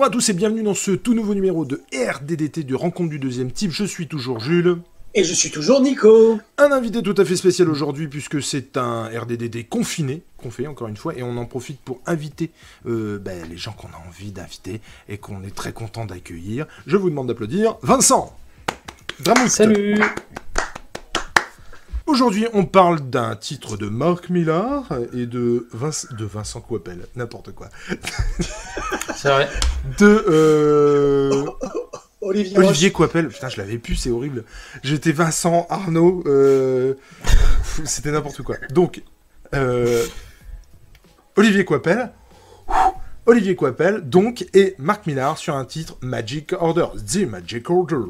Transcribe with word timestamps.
Bonjour 0.00 0.12
à 0.12 0.12
tous 0.14 0.30
et 0.30 0.32
bienvenue 0.32 0.62
dans 0.62 0.72
ce 0.72 0.92
tout 0.92 1.12
nouveau 1.12 1.34
numéro 1.34 1.66
de 1.66 1.82
RDDT 1.92 2.64
de 2.64 2.74
Rencontre 2.74 3.10
du 3.10 3.18
deuxième 3.18 3.52
type. 3.52 3.70
Je 3.70 3.84
suis 3.84 4.08
toujours 4.08 4.40
Jules. 4.40 4.78
Et 5.12 5.24
je 5.24 5.34
suis 5.34 5.50
toujours 5.50 5.82
Nico. 5.82 6.40
Un 6.56 6.72
invité 6.72 7.02
tout 7.02 7.14
à 7.18 7.24
fait 7.26 7.36
spécial 7.36 7.68
aujourd'hui 7.68 8.08
puisque 8.08 8.42
c'est 8.42 8.78
un 8.78 9.08
RDDD 9.08 9.68
confiné 9.68 10.22
qu'on 10.38 10.50
fait 10.50 10.66
encore 10.66 10.88
une 10.88 10.96
fois 10.96 11.14
et 11.18 11.22
on 11.22 11.36
en 11.36 11.44
profite 11.44 11.82
pour 11.82 12.00
inviter 12.06 12.50
euh, 12.86 13.18
ben, 13.18 13.46
les 13.46 13.58
gens 13.58 13.72
qu'on 13.72 13.88
a 13.88 14.08
envie 14.08 14.32
d'inviter 14.32 14.80
et 15.10 15.18
qu'on 15.18 15.42
est 15.42 15.54
très 15.54 15.74
content 15.74 16.06
d'accueillir. 16.06 16.66
Je 16.86 16.96
vous 16.96 17.10
demande 17.10 17.26
d'applaudir 17.26 17.76
Vincent. 17.82 18.34
Dramout. 19.22 19.50
Salut. 19.50 20.00
Aujourd'hui, 22.10 22.48
on 22.54 22.64
parle 22.64 23.08
d'un 23.08 23.36
titre 23.36 23.76
de 23.76 23.86
Marc 23.86 24.30
Millar 24.30 24.88
et 25.14 25.26
de, 25.26 25.68
de 26.18 26.24
Vincent 26.24 26.60
Coppel, 26.60 27.06
n'importe 27.14 27.52
quoi. 27.52 27.68
C'est 29.14 29.28
vrai. 29.28 29.48
De 29.96 30.24
euh, 30.28 31.46
Olivier, 32.20 32.58
Olivier 32.58 32.90
Coppel. 32.90 33.28
Putain, 33.28 33.48
je 33.48 33.58
l'avais 33.58 33.78
pu, 33.78 33.94
c'est 33.94 34.10
horrible. 34.10 34.44
J'étais 34.82 35.12
Vincent 35.12 35.68
Arnaud. 35.70 36.24
Euh, 36.26 36.94
c'était 37.84 38.10
n'importe 38.10 38.42
quoi. 38.42 38.56
Donc, 38.70 39.04
euh, 39.54 40.04
Olivier 41.36 41.64
Coppel. 41.64 42.10
Olivier 43.24 43.54
Coppel, 43.54 44.00
donc, 44.00 44.48
et 44.52 44.74
Marc 44.78 45.06
Millar 45.06 45.38
sur 45.38 45.54
un 45.54 45.64
titre 45.64 45.96
Magic 46.00 46.54
Order. 46.58 46.86
The 47.06 47.18
Magic 47.18 47.70
Order. 47.70 48.02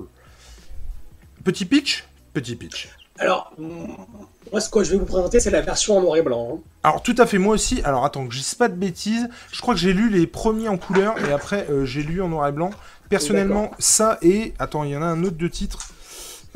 Petit 1.44 1.66
pitch? 1.66 2.08
Petit 2.32 2.56
pitch. 2.56 2.88
Alors, 3.20 3.52
moi, 3.58 4.60
ce 4.60 4.70
que 4.70 4.82
je 4.82 4.92
vais 4.92 4.96
vous 4.96 5.04
présenter, 5.04 5.40
c'est 5.40 5.50
la 5.50 5.60
version 5.60 5.98
en 5.98 6.00
noir 6.00 6.16
et 6.16 6.22
blanc. 6.22 6.54
Hein. 6.54 6.58
Alors, 6.82 7.02
tout 7.02 7.14
à 7.18 7.26
fait, 7.26 7.36
moi 7.36 7.54
aussi. 7.54 7.82
Alors, 7.84 8.04
attends, 8.04 8.26
que 8.26 8.32
je 8.32 8.38
dise 8.38 8.54
pas 8.54 8.68
de 8.68 8.74
bêtises. 8.74 9.28
Je 9.52 9.60
crois 9.60 9.74
que 9.74 9.80
j'ai 9.80 9.92
lu 9.92 10.08
les 10.08 10.26
premiers 10.26 10.68
en 10.68 10.78
couleur 10.78 11.14
et 11.18 11.30
après, 11.30 11.66
euh, 11.70 11.84
j'ai 11.84 12.02
lu 12.02 12.22
en 12.22 12.28
noir 12.28 12.48
et 12.48 12.52
blanc. 12.52 12.70
Personnellement, 13.10 13.72
ça 13.78 14.18
et. 14.22 14.54
Attends, 14.58 14.84
il 14.84 14.90
y 14.90 14.96
en 14.96 15.02
a 15.02 15.06
un 15.06 15.22
autre 15.22 15.36
de 15.36 15.48
titre. 15.48 15.90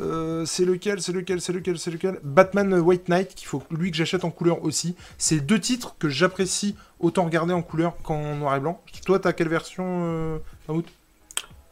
Euh, 0.01 0.43
c'est 0.45 0.65
lequel, 0.65 1.01
c'est 1.01 1.13
lequel, 1.13 1.39
c'est 1.39 1.53
lequel, 1.53 1.77
c'est 1.77 1.91
lequel? 1.91 2.19
Batman 2.23 2.73
White 2.73 3.09
Knight, 3.09 3.35
qu'il 3.35 3.47
faut 3.47 3.63
lui 3.69 3.91
que 3.91 3.97
j'achète 3.97 4.25
en 4.25 4.31
couleur 4.31 4.63
aussi. 4.63 4.95
C'est 5.19 5.39
deux 5.39 5.59
titres 5.59 5.95
que 5.99 6.09
j'apprécie 6.09 6.75
autant 6.99 7.25
regarder 7.25 7.53
en 7.53 7.61
couleur 7.61 7.95
qu'en 8.03 8.35
noir 8.35 8.55
et 8.55 8.59
blanc. 8.59 8.81
Toi, 9.05 9.19
t'as 9.19 9.33
quelle 9.33 9.49
version, 9.49 9.85
euh, 9.87 10.37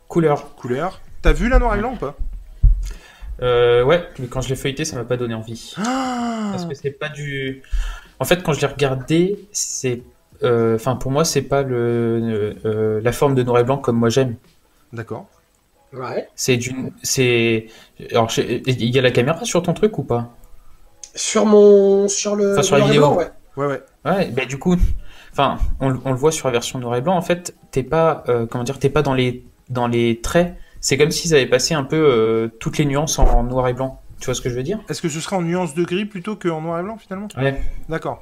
Couleur. 0.07 0.55
Couleur. 0.55 1.01
T'as 1.23 1.33
vu 1.33 1.49
la 1.49 1.57
noir 1.57 1.75
et 1.75 1.79
blanc 1.79 1.93
ou 1.93 1.97
pas? 1.97 2.15
Euh, 3.41 3.83
ouais, 3.83 4.07
mais 4.19 4.27
quand 4.27 4.41
je 4.41 4.49
l'ai 4.49 4.55
feuilleté, 4.55 4.85
ça 4.85 4.95
m'a 4.95 5.03
pas 5.03 5.17
donné 5.17 5.33
envie. 5.33 5.73
Ah 5.77 6.49
Parce 6.51 6.65
que 6.65 6.75
c'est 6.75 6.91
pas 6.91 7.09
du. 7.09 7.63
En 8.19 8.25
fait, 8.25 8.43
quand 8.43 8.53
je 8.53 8.61
l'ai 8.61 8.67
regardé, 8.67 9.39
c'est. 9.51 10.01
Euh, 10.43 10.75
enfin, 10.75 10.95
pour 10.95 11.11
moi, 11.11 11.25
c'est 11.25 11.41
pas 11.41 11.63
le, 11.63 12.55
euh, 12.65 13.01
la 13.01 13.11
forme 13.11 13.33
de 13.35 13.43
noir 13.43 13.59
et 13.59 13.63
blanc 13.63 13.77
comme 13.77 13.97
moi 13.97 14.09
j'aime. 14.09 14.35
D'accord. 14.91 15.27
Ouais. 15.93 16.27
C'est 16.35 16.57
d'une. 16.57 16.91
C'est. 17.01 17.67
Alors, 18.11 18.31
il 18.37 18.89
y 18.89 18.99
a 18.99 19.01
la 19.01 19.11
caméra 19.11 19.43
sur 19.45 19.63
ton 19.63 19.73
truc 19.73 19.97
ou 19.97 20.03
pas? 20.03 20.35
Sur 21.15 21.45
mon. 21.45 22.07
Sur 22.07 22.35
le. 22.35 22.53
Enfin, 22.53 22.63
sur 22.63 22.77
la 22.77 22.85
vidéo. 22.85 23.13
ouais. 23.15 23.31
Ouais, 23.55 23.67
ouais. 23.67 23.83
Ouais, 24.05 24.27
bah, 24.29 24.45
du 24.45 24.57
coup. 24.57 24.75
Enfin, 25.31 25.57
on, 25.79 25.95
on, 26.05 26.11
le 26.11 26.17
voit 26.17 26.31
sur 26.31 26.47
la 26.47 26.51
version 26.51 26.79
noir 26.79 26.95
et 26.95 27.01
blanc. 27.01 27.15
En 27.15 27.21
fait, 27.21 27.55
t'es 27.71 27.83
pas. 27.83 28.23
comment 28.49 28.63
dire 28.63 28.77
T'es 28.79 28.89
pas 28.89 29.01
dans 29.01 29.13
les, 29.13 29.43
dans 29.69 29.87
les 29.87 30.21
traits 30.21 30.55
c'est 30.83 30.97
comme 30.97 31.11
s'ils 31.11 31.33
avaient 31.33 31.47
passé 31.47 31.73
un 31.73 31.85
peu 31.85 31.95
euh, 31.95 32.49
toutes 32.59 32.77
les 32.77 32.85
nuances 32.85 33.17
en, 33.17 33.43
noir 33.43 33.69
et 33.69 33.73
blanc. 33.73 34.01
Tu 34.19 34.25
vois 34.25 34.35
ce 34.35 34.41
que 34.41 34.49
je 34.49 34.55
veux 34.55 34.63
dire? 34.63 34.79
Est-ce 34.89 35.01
que 35.01 35.07
ce 35.07 35.21
sera 35.21 35.37
en 35.37 35.41
nuance 35.41 35.73
de 35.73 35.83
gris 35.83 36.05
plutôt 36.05 36.35
qu'en 36.35 36.61
noir 36.61 36.79
et 36.79 36.83
blanc 36.83 36.97
finalement? 36.97 37.29
Ouais. 37.37 37.59
D'accord. 37.87 38.21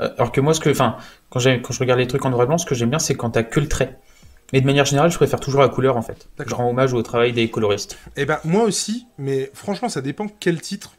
Euh, 0.00 0.10
alors 0.18 0.32
que 0.32 0.40
moi, 0.40 0.52
ce 0.52 0.58
que, 0.58 0.68
enfin, 0.68 0.96
quand, 1.30 1.40
quand 1.40 1.72
je 1.72 1.78
regarde 1.78 2.00
les 2.00 2.08
trucs 2.08 2.24
en 2.24 2.30
noir 2.30 2.42
et 2.42 2.46
blanc, 2.46 2.58
ce 2.58 2.66
que 2.66 2.74
j'aime 2.74 2.90
bien, 2.90 2.98
c'est 2.98 3.14
quand 3.14 3.30
t'as 3.30 3.44
que 3.44 3.60
le 3.60 3.68
trait. 3.68 3.98
Mais 4.52 4.60
de 4.60 4.66
manière 4.66 4.84
générale, 4.84 5.12
je 5.12 5.16
préfère 5.16 5.38
toujours 5.38 5.60
la 5.60 5.68
couleur 5.68 5.96
en 5.96 6.02
fait. 6.02 6.28
Je 6.44 6.54
rends 6.54 6.68
hommage 6.68 6.92
au 6.92 7.02
travail 7.02 7.32
des 7.32 7.50
coloristes. 7.50 7.98
Eh 8.16 8.26
ben 8.26 8.38
moi 8.44 8.64
aussi, 8.64 9.06
mais 9.16 9.50
franchement, 9.54 9.88
ça 9.88 10.00
dépend 10.00 10.26
quel 10.40 10.60
titre. 10.60 10.94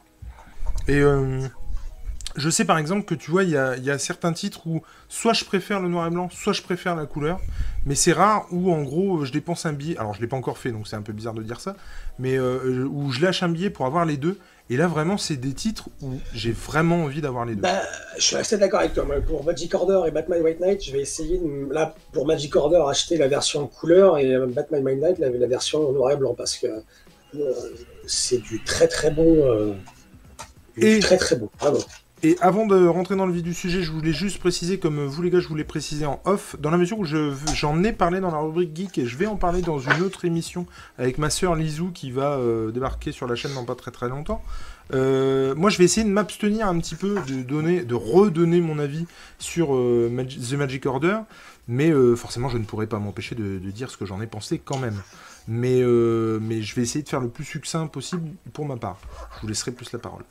Et 0.88 0.96
euh, 0.96 1.42
je 2.38 2.50
sais 2.52 2.66
par 2.66 2.78
exemple 2.78 3.04
que 3.04 3.16
tu 3.16 3.32
vois, 3.32 3.44
il 3.44 3.50
y 3.50 3.58
a, 3.58 3.98
certains 3.98 4.32
titres 4.32 4.68
où 4.68 4.84
soit 5.10 5.34
je 5.34 5.44
préfère 5.44 5.82
le 5.82 5.90
noir 5.90 6.06
et 6.08 6.10
blanc, 6.12 6.30
soit 6.30 6.54
je 6.54 6.62
préfère 6.62 6.96
la 6.96 7.08
couleur, 7.08 7.40
mais 7.86 7.96
c'est 7.96 8.14
rare 8.14 8.46
où 8.52 8.72
en 8.72 8.84
gros 8.84 9.26
je 9.26 9.32
dépense 9.32 9.66
un 9.66 9.74
billet, 9.74 9.98
alors 9.98 10.14
je 10.14 10.22
l'ai 10.22 10.28
pas 10.28 10.38
encore 10.38 10.60
fait 10.60 10.72
donc 10.72 10.88
c'est 10.88 10.96
un 10.96 11.02
peu 11.02 11.14
bizarre 11.14 11.34
de 11.34 11.42
dire 11.42 11.60
ça, 11.60 11.76
mais 12.20 12.38
euh, 12.38 12.86
où 12.86 13.12
je 13.12 13.22
lâche 13.22 13.42
un 13.42 13.50
billet 13.50 13.72
pour 13.72 13.88
avoir 13.88 14.06
les 14.06 14.18
deux, 14.18 14.38
et 14.70 14.78
là 14.78 14.88
vraiment 14.88 15.18
c'est 15.18 15.36
des 15.36 15.54
titres 15.54 15.90
où 16.04 16.14
j'ai 16.34 16.52
vraiment 16.52 17.06
envie 17.06 17.22
d'avoir 17.22 17.46
les 17.46 17.56
deux. 17.56 17.62
Bah, 17.62 17.82
je 18.18 18.24
suis 18.24 18.36
assez 18.36 18.58
d'accord 18.58 18.82
avec 18.82 18.94
toi, 18.94 19.06
pour 19.26 19.44
Magic 19.44 19.74
Order 19.74 20.02
et 20.08 20.12
Batman 20.12 20.44
White 20.44 20.60
Knight, 20.60 20.84
je 20.84 20.92
vais 20.92 21.02
essayer, 21.02 21.42
là 21.72 21.96
pour 22.14 22.28
Magic 22.28 22.56
Order, 22.56 22.84
acheter 22.88 23.18
la 23.18 23.28
version 23.28 23.66
couleur 23.66 24.20
et 24.20 24.36
euh, 24.36 24.46
Batman 24.46 24.84
White 24.84 25.02
Knight 25.02 25.20
la, 25.20 25.30
la 25.32 25.48
version 25.48 25.92
noir 25.92 26.12
et 26.12 26.18
blanc 26.18 26.36
parce 26.36 26.56
que 26.56 26.68
euh, 26.68 27.54
c'est 28.06 28.42
du 28.44 28.64
très 28.64 28.88
très 28.88 29.10
bon. 29.10 29.76
et... 30.78 31.00
très 31.00 31.18
très 31.18 31.36
bon, 31.36 31.50
bravo. 31.60 31.80
Et 32.24 32.36
avant 32.42 32.66
de 32.66 32.88
rentrer 32.88 33.16
dans 33.16 33.28
le 33.28 33.32
vif 33.32 33.44
du 33.44 33.54
sujet, 33.54 33.84
je 33.84 33.92
voulais 33.92 34.12
juste 34.12 34.40
préciser, 34.40 34.80
comme 34.80 35.06
vous 35.06 35.22
les 35.22 35.30
gars, 35.30 35.40
je 35.40 35.48
voulais 35.48 35.64
préciser 35.64 36.08
en 36.08 36.20
off, 36.26 36.56
dans 36.60 36.72
la 36.72 36.78
mesure 36.78 36.98
où 36.98 37.06
j'en 37.06 37.84
ai 37.84 37.94
parlé 37.94 38.20
dans 38.20 38.32
la 38.32 38.40
rubrique 38.40 38.76
geek 38.76 38.98
et 38.98 39.06
je 39.06 39.16
vais 39.18 39.28
en 39.28 39.36
parler 39.36 39.62
dans 39.62 39.78
une 39.78 40.02
autre 40.02 40.26
émission 40.26 40.66
avec 40.98 41.20
ma 41.20 41.30
sœur 41.30 41.54
Lizou 41.54 41.92
qui 41.92 42.10
va 42.10 42.32
euh, 42.32 42.72
débarquer 42.72 43.12
sur 43.12 43.28
la 43.28 43.36
chaîne 43.36 43.54
dans 43.54 43.66
pas 43.66 43.76
très 43.76 43.92
très 43.92 44.10
longtemps. 44.10 44.44
Euh, 44.94 45.54
moi, 45.54 45.70
je 45.70 45.78
vais 45.78 45.84
essayer 45.84 46.08
de 46.08 46.12
m'abstenir 46.12 46.68
un 46.68 46.80
petit 46.80 46.96
peu 46.96 47.20
de 47.28 47.44
donner, 47.44 47.84
de 47.84 47.94
redonner 47.94 48.62
mon 48.62 48.80
avis 48.80 49.06
sur 49.38 49.76
euh, 49.76 50.10
The 50.26 50.54
Magic 50.54 50.88
Order, 50.88 51.20
mais 51.68 51.92
forcément, 52.16 52.50
je 52.50 52.58
ne 52.58 52.64
pourrai 52.64 52.88
pas 52.88 52.98
m'empêcher 52.98 53.36
de, 53.36 53.60
dire 53.70 53.92
ce 53.92 53.98
que 53.98 54.06
j'en 54.06 54.22
ai 54.22 54.28
pensé 54.28 54.58
quand 54.58 54.80
même. 54.80 55.00
Mais, 55.48 55.84
mais 56.42 56.62
je 56.64 56.76
vais 56.76 56.82
essayer 56.82 57.04
de 57.04 57.10
faire 57.10 57.20
le 57.20 57.30
plus 57.30 57.44
succinct 57.44 57.86
possible 57.88 58.32
pour 58.54 58.66
ma 58.66 58.78
part. 58.78 58.98
Je 59.36 59.42
vous 59.42 59.48
laisserai 59.50 59.72
plus 59.72 59.92
la 59.92 60.00
parole. 60.00 60.24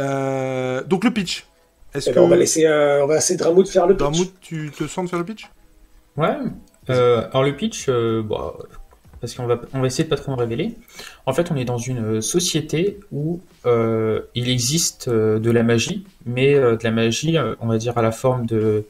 Euh, 0.00 0.82
donc 0.84 1.04
le 1.04 1.10
pitch. 1.10 1.46
Est-ce 1.94 2.10
eh 2.10 2.12
ben, 2.12 2.22
on 2.22 2.28
va 2.28 2.36
laisser, 2.36 2.66
euh, 2.66 3.02
on 3.02 3.06
va 3.06 3.16
laisser 3.16 3.36
Dramout 3.36 3.64
faire 3.68 3.86
le 3.86 3.94
pitch. 3.94 4.00
Dramout, 4.00 4.32
tu 4.40 4.70
te 4.70 4.86
sens 4.86 5.04
de 5.04 5.10
faire 5.10 5.18
le 5.18 5.24
pitch? 5.24 5.50
Ouais. 6.16 6.36
Euh, 6.90 7.28
alors 7.30 7.44
le 7.44 7.56
pitch, 7.56 7.88
bah, 7.88 8.54
parce 9.20 9.34
qu'on 9.34 9.46
va, 9.46 9.60
on 9.72 9.80
va 9.80 9.86
essayer 9.86 10.04
de 10.04 10.08
pas 10.08 10.16
trop 10.16 10.32
en 10.32 10.36
révéler. 10.36 10.74
En 11.26 11.32
fait, 11.32 11.50
on 11.50 11.56
est 11.56 11.64
dans 11.64 11.78
une 11.78 12.20
société 12.20 13.00
où 13.10 13.40
il 13.64 14.48
existe 14.48 15.08
de 15.08 15.50
la 15.50 15.62
magie, 15.62 16.06
mais 16.26 16.54
de 16.54 16.78
la 16.82 16.90
magie, 16.90 17.36
on 17.60 17.66
va 17.66 17.78
dire 17.78 17.96
à 17.96 18.02
la 18.02 18.12
forme 18.12 18.46
de, 18.46 18.84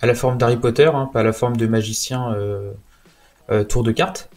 à 0.00 0.06
la 0.06 0.14
forme 0.14 0.38
d'Harry 0.38 0.56
Potter, 0.56 0.90
hein, 0.92 1.10
pas 1.12 1.20
à 1.20 1.24
la 1.24 1.32
forme 1.32 1.56
de 1.56 1.66
magicien 1.66 2.34
tour 3.68 3.82
de 3.82 3.92
cartes. 3.92 4.30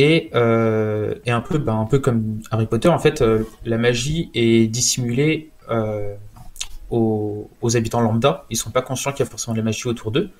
Et, 0.00 0.30
euh, 0.36 1.16
et 1.26 1.32
un 1.32 1.40
peu, 1.40 1.58
bah, 1.58 1.72
un 1.72 1.84
peu 1.84 1.98
comme 1.98 2.40
Harry 2.52 2.66
Potter, 2.66 2.86
en 2.88 3.00
fait, 3.00 3.20
euh, 3.20 3.42
la 3.64 3.78
magie 3.78 4.30
est 4.32 4.68
dissimulée 4.68 5.50
euh, 5.70 6.14
aux, 6.88 7.48
habitants 7.74 8.00
lambda. 8.00 8.44
Ils 8.48 8.56
sont 8.56 8.70
pas 8.70 8.80
conscients 8.80 9.10
qu'il 9.10 9.24
y 9.24 9.26
a 9.26 9.30
forcément 9.30 9.54
de 9.54 9.58
la 9.58 9.64
magie 9.64 9.88
autour 9.88 10.12
d'eux. 10.12 10.30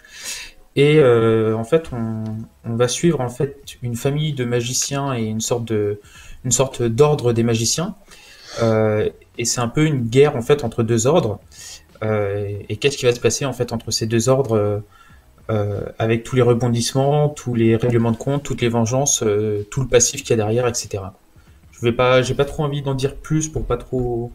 Et 0.76 1.02
en 1.02 1.64
fait, 1.64 1.90
on, 1.92 2.22
on, 2.64 2.76
va 2.76 2.86
suivre 2.86 3.20
en 3.20 3.28
fait 3.28 3.58
une 3.82 3.96
famille 3.96 4.32
de 4.32 4.44
magiciens 4.44 5.12
et 5.12 5.24
une 5.24 5.40
sorte 5.40 5.64
de, 5.64 6.00
une 6.44 6.52
sorte 6.52 6.84
d'ordre 6.84 7.32
des 7.32 7.42
magiciens. 7.42 7.96
Et 8.62 9.44
c'est 9.44 9.60
un 9.60 9.66
peu 9.66 9.86
une 9.86 10.02
guerre 10.02 10.36
en 10.36 10.42
fait 10.42 10.62
entre 10.62 10.84
deux 10.84 11.08
ordres. 11.08 11.40
et 12.00 12.76
qu'est-ce 12.76 12.96
qui 12.96 13.06
va 13.06 13.12
se 13.12 13.18
passer 13.18 13.44
en 13.44 13.52
fait 13.52 13.72
entre 13.72 13.90
ces 13.90 14.06
deux 14.06 14.28
ordres 14.28 14.84
euh, 15.50 15.80
avec 15.98 16.24
tous 16.24 16.36
les 16.36 16.42
rebondissements, 16.42 17.30
tous 17.30 17.54
les 17.54 17.74
règlements 17.74 18.12
de 18.12 18.18
compte, 18.18 18.42
toutes 18.42 18.60
les 18.60 18.68
vengeances, 18.68 19.22
euh, 19.22 19.66
tout 19.70 19.80
le 19.80 19.88
passif 19.88 20.22
qu'il 20.22 20.30
y 20.30 20.32
a 20.34 20.36
derrière, 20.36 20.66
etc. 20.66 21.04
Je 21.72 21.80
vais 21.80 21.92
pas, 21.92 22.20
j'ai 22.20 22.34
pas 22.34 22.44
trop 22.44 22.64
envie 22.64 22.82
d'en 22.82 22.94
dire 22.94 23.16
plus 23.16 23.48
pour 23.48 23.64
pas 23.64 23.78
trop, 23.78 24.30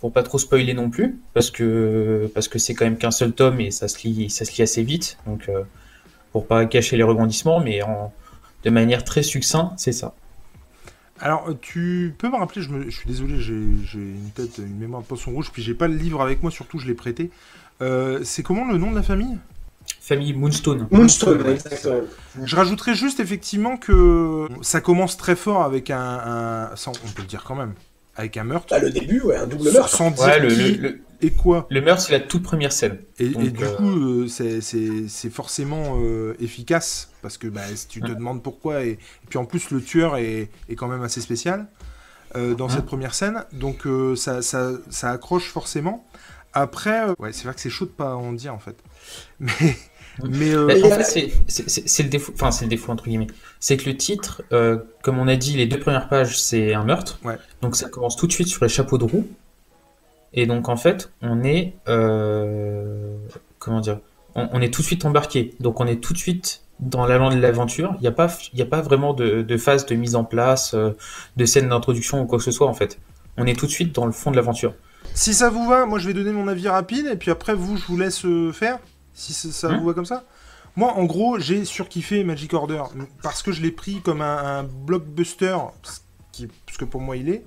pour 0.00 0.12
pas 0.12 0.24
trop 0.24 0.38
spoiler 0.38 0.74
non 0.74 0.90
plus, 0.90 1.20
parce 1.34 1.52
que 1.52 2.28
parce 2.34 2.48
que 2.48 2.58
c'est 2.58 2.74
quand 2.74 2.84
même 2.84 2.96
qu'un 2.96 3.12
seul 3.12 3.30
tome 3.32 3.60
et 3.60 3.70
ça 3.70 3.86
se 3.86 4.02
lit, 4.02 4.28
ça 4.28 4.44
se 4.44 4.56
lit 4.56 4.62
assez 4.62 4.82
vite, 4.82 5.18
donc 5.24 5.48
euh, 5.48 5.62
pour 6.32 6.48
pas 6.48 6.66
cacher 6.66 6.96
les 6.96 7.04
rebondissements, 7.04 7.60
mais 7.60 7.80
de 8.64 8.70
manière 8.70 9.04
très 9.04 9.22
succincte, 9.22 9.74
c'est 9.76 9.92
ça. 9.92 10.14
Alors, 11.20 11.48
tu 11.60 12.14
peux 12.18 12.28
me 12.28 12.36
rappeler, 12.36 12.62
je, 12.62 12.70
me, 12.70 12.90
je 12.90 12.96
suis 12.96 13.06
désolé, 13.06 13.38
j'ai 13.38 13.52
une 13.52 14.30
tête, 14.34 14.58
une 14.58 14.78
mémoire 14.78 15.02
de 15.02 15.06
poisson 15.06 15.30
rouge, 15.30 15.50
puis 15.52 15.62
j'ai 15.62 15.74
pas 15.74 15.86
le 15.86 15.94
livre 15.94 16.22
avec 16.22 16.42
moi, 16.42 16.50
surtout 16.50 16.78
je 16.78 16.88
l'ai 16.88 16.94
prêté. 16.94 17.30
c'est 18.24 18.42
comment 18.42 18.66
le 18.66 18.78
nom 18.78 18.90
de 18.90 18.96
la 18.96 19.04
famille? 19.04 19.38
Famille 20.00 20.32
Moonstone. 20.32 20.88
Moonstone, 20.90 21.46
exactement. 21.46 22.00
Je 22.42 22.56
rajouterais 22.56 22.94
juste 22.94 23.20
effectivement 23.20 23.76
que 23.76 24.48
ça 24.62 24.80
commence 24.80 25.16
très 25.16 25.36
fort 25.36 25.62
avec 25.62 25.90
un, 25.90 26.70
on 26.86 27.08
peut 27.14 27.22
le 27.22 27.28
dire 27.28 27.44
quand 27.44 27.54
même, 27.54 27.74
avec 28.16 28.36
un 28.36 28.44
meurtre. 28.44 28.66
Bah, 28.70 28.80
le 28.80 28.90
début, 28.90 29.20
ouais, 29.20 29.36
un 29.36 29.46
double 29.46 29.70
meurtre. 29.70 29.94
Sans 29.94 30.10
dire 30.10 30.42
le, 30.42 31.02
et 31.22 31.30
quoi. 31.30 31.66
Le 31.70 31.82
meurtre, 31.82 32.02
c'est 32.02 32.12
la 32.12 32.20
toute 32.20 32.42
première 32.42 32.72
scène. 32.72 32.98
Et, 33.18 33.28
du 33.28 33.62
euh, 33.62 33.76
coup, 33.76 34.24
euh, 34.24 34.26
c'est 34.28 35.30
forcément 35.30 35.98
euh, 36.00 36.34
efficace 36.40 37.10
parce 37.20 37.36
que 37.36 37.46
bah, 37.46 37.60
si 37.74 37.86
tu 37.86 38.00
te 38.00 38.10
demandes 38.10 38.42
pourquoi 38.42 38.84
et, 38.84 38.98
puis 39.28 39.38
en 39.38 39.44
plus 39.44 39.70
le 39.70 39.82
tueur 39.82 40.16
est, 40.16 40.48
est 40.70 40.74
quand 40.76 40.88
même 40.88 41.02
assez 41.02 41.20
spécial 41.20 41.66
dans 42.34 42.68
cette 42.68 42.86
première 42.86 43.12
scène, 43.12 43.44
donc 43.52 43.88
ça, 44.14 44.40
ça, 44.40 44.70
ça, 44.88 45.10
accroche 45.10 45.50
forcément. 45.50 46.06
Après, 46.52 47.08
euh, 47.08 47.14
ouais, 47.18 47.32
c'est 47.32 47.44
vrai 47.44 47.54
que 47.54 47.60
c'est 47.60 47.70
chaud 47.70 47.84
de 47.84 47.90
pas 47.90 48.16
en 48.16 48.32
dire 48.32 48.54
en 48.54 48.58
fait. 48.58 48.76
Mais, 49.40 49.76
mais 50.28 50.54
bah, 50.54 50.74
en 50.84 51.02
fait, 51.02 51.32
c'est 51.46 52.02
le 52.02 52.08
défaut, 52.08 52.32
enfin 52.34 52.50
c'est 52.50 52.64
le 52.64 52.70
défaut 52.70 52.92
entre 52.92 53.04
guillemets. 53.04 53.28
C'est 53.58 53.76
que 53.76 53.88
le 53.88 53.96
titre, 53.96 54.42
comme 55.02 55.18
on 55.18 55.28
a 55.28 55.36
dit, 55.36 55.56
les 55.56 55.66
deux 55.66 55.78
premières 55.78 56.08
pages, 56.08 56.40
c'est 56.40 56.74
un 56.74 56.84
meurtre. 56.84 57.18
Ouais. 57.24 57.36
Donc 57.62 57.76
ça 57.76 57.88
commence 57.88 58.16
tout 58.16 58.26
de 58.26 58.32
suite 58.32 58.48
sur 58.48 58.64
les 58.64 58.68
chapeaux 58.68 58.98
de 58.98 59.04
roue. 59.04 59.26
Et 60.32 60.46
donc 60.46 60.68
en 60.68 60.76
fait, 60.76 61.10
on 61.22 61.42
est, 61.44 61.74
comment 63.58 63.80
dire, 63.80 63.98
on, 64.34 64.60
est 64.60 64.72
tout 64.72 64.82
de 64.82 64.86
suite 64.86 65.04
embarqué. 65.04 65.54
Donc 65.60 65.80
on 65.80 65.86
est 65.86 65.96
tout 65.96 66.12
de 66.12 66.18
suite 66.18 66.62
dans 66.80 67.06
l'allant 67.06 67.30
de 67.30 67.36
l'aventure. 67.36 67.94
Il 67.98 68.02
n'y 68.02 68.08
a, 68.08 68.12
pas, 68.12 68.26
a 68.26 68.64
pas 68.64 68.80
vraiment 68.80 69.14
de, 69.14 69.56
phase 69.56 69.86
de 69.86 69.94
mise 69.94 70.14
en 70.14 70.24
place, 70.24 70.74
euh, 70.74 70.92
de 71.36 71.44
scène 71.44 71.68
d'introduction 71.68 72.22
ou 72.22 72.26
quoi 72.26 72.38
que 72.38 72.44
ce 72.44 72.50
soit 72.50 72.66
en 72.66 72.74
fait. 72.74 72.98
On 73.36 73.46
est 73.46 73.58
tout 73.58 73.66
de 73.66 73.70
suite 73.70 73.94
dans 73.94 74.06
le 74.06 74.12
fond 74.12 74.30
de 74.30 74.36
l'aventure. 74.36 74.74
Si 75.14 75.34
ça 75.34 75.50
vous 75.50 75.66
va, 75.68 75.86
moi 75.86 75.98
je 75.98 76.06
vais 76.06 76.14
donner 76.14 76.32
mon 76.32 76.48
avis 76.48 76.68
rapide 76.68 77.06
et 77.06 77.16
puis 77.16 77.30
après 77.30 77.54
vous, 77.54 77.76
je 77.76 77.86
vous 77.86 77.98
laisse 77.98 78.24
euh, 78.24 78.52
faire. 78.52 78.78
Si 79.14 79.32
ça 79.32 79.68
hein 79.68 79.78
vous 79.78 79.86
va 79.86 79.94
comme 79.94 80.06
ça. 80.06 80.24
Moi, 80.76 80.92
en 80.92 81.04
gros, 81.04 81.38
j'ai 81.38 81.64
surkiffé 81.64 82.22
Magic 82.24 82.54
Order 82.54 82.82
parce 83.22 83.42
que 83.42 83.52
je 83.52 83.60
l'ai 83.60 83.72
pris 83.72 84.00
comme 84.02 84.22
un, 84.22 84.62
blockbuster, 84.62 85.56
qui, 86.32 86.48
parce 86.64 86.78
que 86.78 86.84
pour 86.84 87.00
moi 87.00 87.16
il 87.16 87.28
est. 87.28 87.44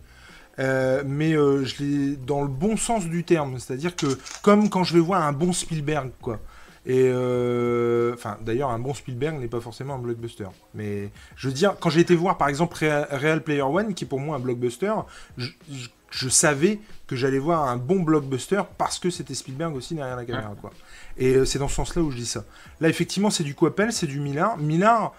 Euh, 0.60 1.04
mais 1.06 1.31
je 1.31 1.83
l'ai 1.83 2.15
dans 2.15 2.42
le 2.42 2.48
bon 2.48 2.77
sens 2.77 3.06
du 3.06 3.24
terme, 3.24 3.57
c'est-à-dire 3.60 3.95
que 3.95 4.07
comme 4.42 4.69
quand 4.69 4.83
je 4.83 4.94
vais 4.94 5.00
voir 5.00 5.24
un 5.24 5.31
bon 5.31 5.54
Spielberg, 5.54 6.12
quoi. 6.21 6.39
Et 6.86 7.10
euh, 7.13 8.13
enfin, 8.13 8.38
d'ailleurs, 8.42 8.69
un 8.69 8.80
bon 8.80 8.94
Spielberg 8.94 9.39
n'est 9.39 9.48
pas 9.48 9.62
forcément 9.62 9.95
un 9.95 10.00
blockbuster. 10.00 10.48
Mais 10.74 11.12
je 11.36 11.48
veux 11.48 11.54
dire, 11.54 11.75
quand 11.80 11.89
j'ai 11.89 12.01
été 12.01 12.15
voir 12.15 12.38
par 12.38 12.50
exemple 12.50 12.75
Real, 12.77 13.42
Player 13.42 13.62
One, 13.62 13.94
qui 13.94 14.04
est 14.04 14.07
pour 14.07 14.19
moi 14.19 14.36
un 14.36 14.39
blockbuster, 14.39 14.94
je, 15.38 16.30
savais 16.30 16.80
que 17.07 17.15
j'allais 17.15 17.39
voir 17.39 17.69
un 17.69 17.77
bon 17.77 18.01
blockbuster 18.01 18.62
parce 18.77 19.00
que 19.00 19.10
c'était 19.10 19.33
Spielberg 19.33 19.75
aussi 19.75 19.95
derrière 19.95 20.18
la 20.18 20.25
caméra, 20.25 20.56
quoi. 20.60 20.71
Et 21.18 21.36
euh, 21.36 21.45
c'est 21.45 21.60
dans 21.60 21.68
ce 21.68 21.75
sens-là 21.75 22.01
où 22.01 22.12
je 22.12 22.18
dis 22.18 22.25
ça. 22.25 22.44
Là, 22.80 22.89
effectivement, 22.89 23.30
c'est 23.30 23.44
du 23.44 23.56
Coppel, 23.56 23.94
c'est 23.94 24.07
du 24.07 24.19
Millard. 24.19 24.57
Millard, 24.57 25.13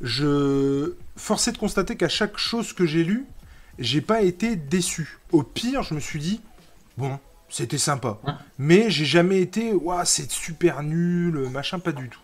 je 0.00 0.94
forçais 1.16 1.52
de 1.52 1.58
constater 1.58 1.96
qu'à 1.96 2.08
chaque 2.08 2.38
chose 2.38 2.72
que 2.72 2.86
j'ai 2.86 3.04
lue, 3.04 3.26
j'ai 3.78 4.00
pas 4.00 4.22
été 4.22 4.56
déçu. 4.56 5.18
Au 5.32 5.42
pire, 5.42 5.82
je 5.82 5.94
me 5.94 6.00
suis 6.00 6.18
dit, 6.18 6.40
bon, 6.96 7.18
c'était 7.48 7.78
sympa. 7.78 8.18
Mais 8.58 8.90
j'ai 8.90 9.04
jamais 9.04 9.40
été, 9.40 9.72
waouh, 9.72 10.02
c'est 10.04 10.30
super 10.30 10.82
nul, 10.82 11.48
machin, 11.50 11.78
pas 11.78 11.92
du 11.92 12.08
tout. 12.08 12.20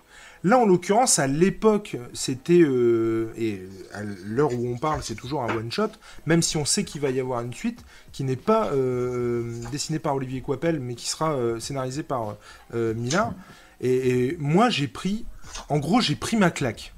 Là, 0.46 0.60
en 0.60 0.64
l'occurrence, 0.64 1.18
à 1.18 1.26
l'époque, 1.26 1.96
c'était. 2.12 2.60
Euh, 2.60 3.32
et 3.36 3.62
à 3.92 4.04
l'heure 4.04 4.54
où 4.54 4.72
on 4.72 4.78
parle, 4.78 5.02
c'est 5.02 5.16
toujours 5.16 5.42
un 5.42 5.52
one-shot, 5.52 5.88
même 6.24 6.40
si 6.40 6.56
on 6.56 6.64
sait 6.64 6.84
qu'il 6.84 7.00
va 7.00 7.10
y 7.10 7.18
avoir 7.18 7.40
une 7.40 7.52
suite, 7.52 7.84
qui 8.12 8.22
n'est 8.22 8.36
pas 8.36 8.68
euh, 8.68 9.60
dessinée 9.72 9.98
par 9.98 10.14
Olivier 10.14 10.42
Coipel, 10.42 10.78
mais 10.78 10.94
qui 10.94 11.08
sera 11.08 11.32
euh, 11.32 11.58
scénarisée 11.58 12.04
par 12.04 12.36
Millard. 12.72 13.34
Et, 13.80 14.36
moi, 14.38 14.70
j'ai 14.70 14.86
pris. 14.86 15.26
En 15.68 15.80
gros, 15.80 16.00
j'ai 16.00 16.14
pris 16.14 16.36
ma 16.36 16.52
claque. 16.52 16.94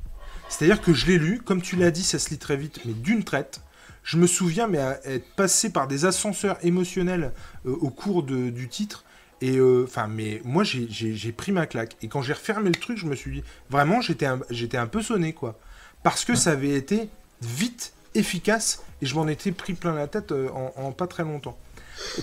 C'est-à-dire 0.51 0.83
que 0.83 0.93
je 0.93 1.07
l'ai 1.07 1.19
lu, 1.19 1.41
comme 1.43 1.63
tu 1.63 1.77
l'as 1.77 1.91
dit, 1.91 2.03
ça 2.03 2.19
se 2.19 2.29
lit 2.29 2.39
très 2.39 2.59
vite, 2.59 2.81
mais 2.85 2.93
d'une 2.93 3.25
traite 3.25 3.63
je 4.05 4.17
me 4.17 4.27
souviens 4.27 4.69
mais 4.69 4.79
être 5.05 5.35
passé 5.37 5.71
par 5.71 5.87
des 5.87 6.07
ascenseurs 6.07 6.57
émotionnels 6.63 7.33
euh, 7.67 7.77
au 7.81 7.91
cours 7.91 8.23
du 8.23 8.69
titre. 8.69 9.05
Et 9.41 9.57
euh, 9.57 9.85
enfin, 9.85 10.09
mais 10.09 10.41
moi 10.45 10.65
j'ai 10.65 11.33
pris 11.33 11.53
ma 11.53 11.67
claque. 11.67 11.97
Et 12.03 12.09
quand 12.09 12.23
j'ai 12.23 12.33
refermé 12.33 12.71
le 12.71 12.77
truc, 12.77 12.99
je 12.99 13.07
me 13.07 13.15
suis 13.15 13.31
dit 13.31 13.45
vraiment 13.71 14.01
j'étais 14.01 14.27
un, 14.27 14.41
un 14.75 14.87
peu 14.87 15.03
sonné 15.03 15.33
quoi, 15.33 15.59
parce 16.03 16.25
que 16.25 16.35
ça 16.35 16.53
avait 16.53 16.75
été 16.75 17.09
vite, 17.43 17.93
efficace 18.15 18.83
et 19.01 19.07
je 19.07 19.15
m'en 19.15 19.29
étais 19.29 19.53
pris 19.53 19.75
plein 19.75 19.95
la 19.95 20.09
tête 20.09 20.33
euh, 20.33 20.49
en, 20.77 20.93
pas 20.93 21.07
très 21.07 21.23
longtemps. 21.23 21.57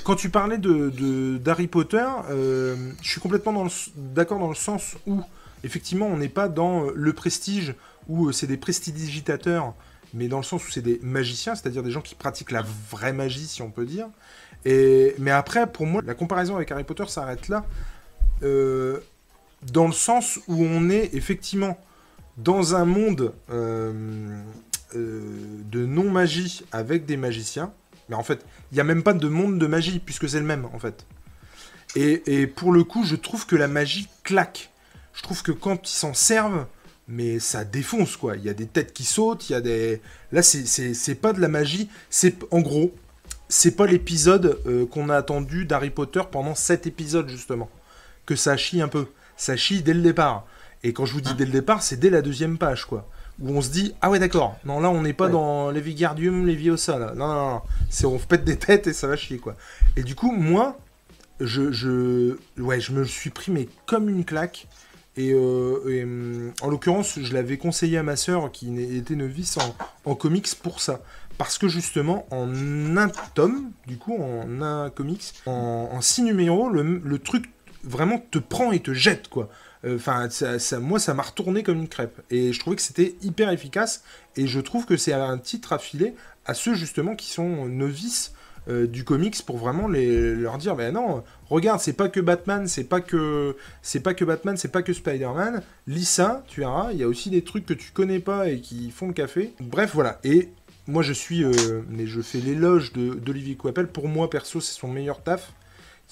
Quand 0.03 0.15
tu 0.15 0.29
parlais 0.29 0.57
de 0.57 1.37
d'Harry 1.37 1.67
Potter, 1.67 2.05
je 2.29 2.75
suis 3.01 3.19
complètement 3.19 3.67
d'accord 3.95 4.39
dans 4.39 4.49
le 4.49 4.55
sens 4.55 4.95
où 5.05 5.21
effectivement 5.63 6.07
on 6.07 6.17
n'est 6.17 6.29
pas 6.29 6.47
dans 6.47 6.89
le 6.93 7.13
prestige 7.13 7.75
où 8.07 8.31
c'est 8.31 8.47
des 8.47 8.57
prestidigitateurs 8.57 9.73
mais 10.15 10.29
dans 10.29 10.37
le 10.37 10.43
sens 10.43 10.65
où 10.65 10.71
c'est 10.71 10.81
des 10.81 10.99
magiciens, 11.03 11.55
c'est-à-dire 11.55 11.83
des 11.83 11.91
gens 11.91 12.01
qui 12.01 12.15
pratiquent 12.15 12.51
la 12.51 12.63
vraie 12.89 13.13
magie, 13.13 13.47
si 13.47 13.61
on 13.61 13.69
peut 13.69 13.85
dire. 13.85 14.07
Mais 14.65 15.31
après, 15.31 15.67
pour 15.67 15.85
moi, 15.85 16.01
la 16.05 16.15
comparaison 16.15 16.55
avec 16.55 16.71
Harry 16.71 16.83
Potter 16.83 17.05
s'arrête 17.07 17.47
là, 17.49 17.65
euh, 18.43 18.99
dans 19.71 19.87
le 19.87 19.93
sens 19.93 20.39
où 20.47 20.63
on 20.63 20.89
est 20.89 21.13
effectivement 21.13 21.79
dans 22.37 22.75
un 22.75 22.85
monde 22.85 23.33
euh, 23.49 24.41
euh, 24.95 25.21
de 25.71 25.85
non-magie 25.85 26.63
avec 26.71 27.05
des 27.05 27.17
magiciens. 27.17 27.71
Mais 28.09 28.15
en 28.15 28.23
fait, 28.23 28.45
il 28.71 28.75
n'y 28.75 28.81
a 28.81 28.83
même 28.83 29.03
pas 29.03 29.13
de 29.13 29.27
monde 29.27 29.57
de 29.57 29.67
magie, 29.67 29.99
puisque 29.99 30.29
c'est 30.29 30.39
le 30.39 30.45
même, 30.45 30.65
en 30.73 30.79
fait. 30.79 31.05
Et, 31.95 32.21
et, 32.27 32.47
pour 32.47 32.71
le 32.71 32.83
coup, 32.83 33.03
je 33.03 33.15
trouve 33.15 33.45
que 33.45 33.55
la 33.55 33.67
magie 33.67 34.07
claque. 34.23 34.71
Je 35.13 35.21
trouve 35.21 35.41
que 35.43 35.51
quand 35.51 35.89
ils 35.89 35.95
s'en 35.95 36.13
servent, 36.13 36.65
mais 37.07 37.39
ça 37.39 37.63
défonce 37.63 38.17
quoi. 38.17 38.35
Il 38.35 38.43
y 38.43 38.49
a 38.49 38.53
des 38.53 38.65
têtes 38.65 38.93
qui 38.93 39.05
sautent, 39.05 39.49
il 39.49 39.53
y 39.53 39.55
a 39.55 39.61
des. 39.61 40.01
Là, 40.31 40.41
c'est 40.41 41.15
pas 41.15 41.33
de 41.33 41.39
la 41.39 41.47
magie, 41.47 41.89
c'est 42.09 42.35
en 42.51 42.59
gros, 42.59 42.93
c'est 43.49 43.75
pas 43.75 43.85
l'épisode 43.85 44.59
euh, 44.65 44.85
qu'on 44.85 45.09
a 45.09 45.15
attendu 45.15 45.65
d'Harry 45.65 45.89
Potter 45.89 46.21
pendant 46.31 46.55
7 46.55 46.87
épisodes 46.87 47.29
justement. 47.29 47.69
Que 48.25 48.35
ça 48.35 48.57
chie 48.57 48.81
un 48.81 48.87
peu. 48.87 49.07
Ça 49.37 49.55
chie 49.55 49.83
dès 49.83 49.93
le 49.93 50.01
départ. 50.01 50.45
Et 50.83 50.93
quand 50.93 51.05
je 51.05 51.13
vous 51.13 51.21
dis 51.21 51.33
dès 51.35 51.45
le 51.45 51.51
départ, 51.51 51.81
c'est 51.81 51.97
dès 51.97 52.09
la 52.09 52.21
deuxième 52.21 52.57
page 52.57 52.85
quoi. 52.85 53.07
Où 53.39 53.49
on 53.49 53.61
se 53.61 53.69
dit, 53.69 53.93
ah 54.01 54.09
ouais, 54.09 54.19
d'accord, 54.19 54.55
non, 54.63 54.79
là 54.79 54.89
on 54.89 55.01
n'est 55.01 55.13
pas 55.13 55.27
dans 55.27 55.69
les 55.69 55.81
Vigardium, 55.81 56.47
les 56.47 56.55
Viosa 56.55 56.97
là. 56.97 57.13
Non, 57.15 57.27
non, 57.27 57.49
non. 57.49 57.61
C'est 57.89 58.05
on 58.05 58.17
pète 58.17 58.45
des 58.45 58.57
têtes 58.57 58.87
et 58.87 58.93
ça 58.93 59.07
va 59.07 59.15
chier 59.15 59.39
quoi. 59.39 59.55
Et 59.97 60.03
du 60.03 60.15
coup, 60.15 60.31
moi, 60.31 60.77
je, 61.39 61.71
je, 61.71 62.37
ouais, 62.57 62.79
je 62.79 62.93
me 62.93 63.03
suis 63.03 63.29
pris 63.29 63.51
mais 63.51 63.67
comme 63.85 64.09
une 64.09 64.25
claque. 64.25 64.67
Et, 65.17 65.31
euh, 65.33 66.03
hum, 66.03 66.51
en 66.61 66.69
l'occurrence, 66.69 67.19
je 67.21 67.33
l'avais 67.33 67.57
conseillé 67.57 67.97
à 67.97 68.03
ma 68.03 68.15
sœur 68.15 68.51
qui 68.51 68.97
était 68.97 69.15
novice 69.15 69.57
en, 70.05 70.15
comics 70.15 70.53
pour 70.61 70.81
ça. 70.81 71.01
Parce 71.37 71.57
que 71.57 71.67
justement, 71.67 72.25
en 72.31 72.97
un 72.97 73.09
tome, 73.33 73.71
du 73.87 73.97
coup, 73.97 74.15
en 74.17 74.61
un 74.61 74.89
comics, 74.89 75.33
en, 75.45 75.99
six 76.01 76.23
numéros, 76.23 76.69
le, 76.69 77.19
truc 77.19 77.49
vraiment 77.83 78.19
te 78.31 78.39
prend 78.39 78.71
et 78.71 78.79
te 78.79 78.93
jette, 78.93 79.27
quoi. 79.27 79.49
Euh, 79.83 79.97
enfin, 79.97 80.29
ça, 80.29 80.79
moi, 80.79 80.99
ça 80.99 81.13
m'a 81.13 81.23
retourné 81.23 81.61
comme 81.61 81.77
une 81.77 81.87
crêpe. 81.87 82.21
Et 82.31 82.53
je 82.53 82.59
trouvais 82.59 82.75
que 82.75 82.81
c'était 82.81 83.15
hyper 83.21 83.49
efficace. 83.51 84.03
Et 84.35 84.47
je 84.47 84.59
trouve 84.59 84.85
que 84.85 84.97
c'est 84.97 85.13
un 85.13 85.37
titre 85.37 85.73
affilé 85.73 86.15
à 86.45 86.53
ceux 86.53 86.73
justement 86.73 87.15
qui 87.15 87.29
sont 87.31 87.65
novices 87.65 88.33
euh, 88.67 88.87
du 88.87 89.03
comics 89.03 89.45
pour 89.45 89.57
vraiment 89.57 89.87
leur 89.87 90.57
dire 90.57 90.75
ben 90.75 90.91
non 90.91 91.23
regarde 91.49 91.79
c'est 91.79 91.93
pas 91.93 92.09
que 92.09 92.19
Batman 92.19 92.67
c'est 92.67 92.85
pas 92.85 92.99
que 92.99 93.55
c'est 93.83 93.99
pas 93.99 94.15
que 94.15 94.25
Batman 94.25 94.57
c'est 94.57 94.71
pas 94.71 94.81
que 94.81 94.91
Spider-Man 94.91 95.61
lis 95.85 96.05
ça 96.05 96.43
tu 96.47 96.61
verras 96.61 96.91
il 96.91 96.97
y 96.97 97.03
a 97.03 97.07
aussi 97.07 97.29
des 97.29 97.43
trucs 97.43 97.67
que 97.67 97.75
tu 97.75 97.91
connais 97.91 98.19
pas 98.19 98.49
et 98.49 98.61
qui 98.61 98.89
font 98.89 99.05
le 99.05 99.13
café 99.13 99.53
bref 99.59 99.91
voilà 99.93 100.19
et 100.23 100.49
moi 100.87 101.01
je 101.03 101.13
suis 101.13 101.43
euh, 101.43 101.81
mais 101.89 102.07
je 102.07 102.21
fais 102.21 102.39
l'éloge 102.39 102.93
d'Olivier 102.93 103.55
Coipel 103.55 103.87
pour 103.87 104.07
moi 104.07 104.29
perso 104.29 104.61
c'est 104.61 104.77
son 104.77 104.87
meilleur 104.87 105.23
taf 105.23 105.53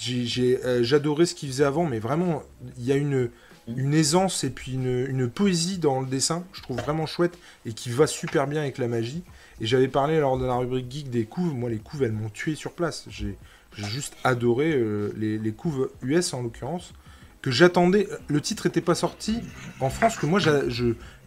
euh, 0.09 0.83
j'adorais 0.83 1.25
ce 1.25 1.35
qu'il 1.35 1.49
faisait 1.49 1.63
avant 1.63 1.85
mais 1.85 1.99
vraiment 1.99 2.43
il 2.77 2.85
y 2.85 2.91
a 2.91 2.95
une 2.95 3.29
une 3.67 3.93
aisance 3.93 4.43
et 4.43 4.49
puis 4.49 4.73
une, 4.73 5.05
une, 5.07 5.29
poésie 5.29 5.77
dans 5.77 6.01
le 6.01 6.07
dessin, 6.07 6.43
je 6.53 6.61
trouve 6.61 6.77
vraiment 6.77 7.05
chouette 7.05 7.37
et 7.65 7.73
qui 7.73 7.89
va 7.89 8.07
super 8.07 8.47
bien 8.47 8.61
avec 8.61 8.77
la 8.77 8.87
magie. 8.87 9.23
Et 9.61 9.65
j'avais 9.65 9.87
parlé 9.87 10.19
lors 10.19 10.37
de 10.37 10.45
la 10.45 10.55
rubrique 10.55 10.91
geek 10.91 11.09
des 11.09 11.25
couves. 11.25 11.53
Moi, 11.53 11.69
les 11.69 11.77
couves, 11.77 12.03
elles 12.03 12.11
m'ont 12.11 12.29
tué 12.29 12.55
sur 12.55 12.73
place. 12.73 13.05
J'ai 13.09 13.37
juste 13.77 14.15
adoré 14.23 14.73
euh, 14.73 15.13
les, 15.15 15.37
les, 15.37 15.51
couves 15.51 15.89
US 16.01 16.33
en 16.33 16.41
l'occurrence. 16.41 16.93
Que 17.41 17.51
j'attendais. 17.51 18.07
Le 18.27 18.41
titre 18.41 18.67
n'était 18.67 18.81
pas 18.81 18.95
sorti 18.95 19.39
en 19.79 19.89
France. 19.89 20.17
Que 20.17 20.25
moi, 20.25 20.39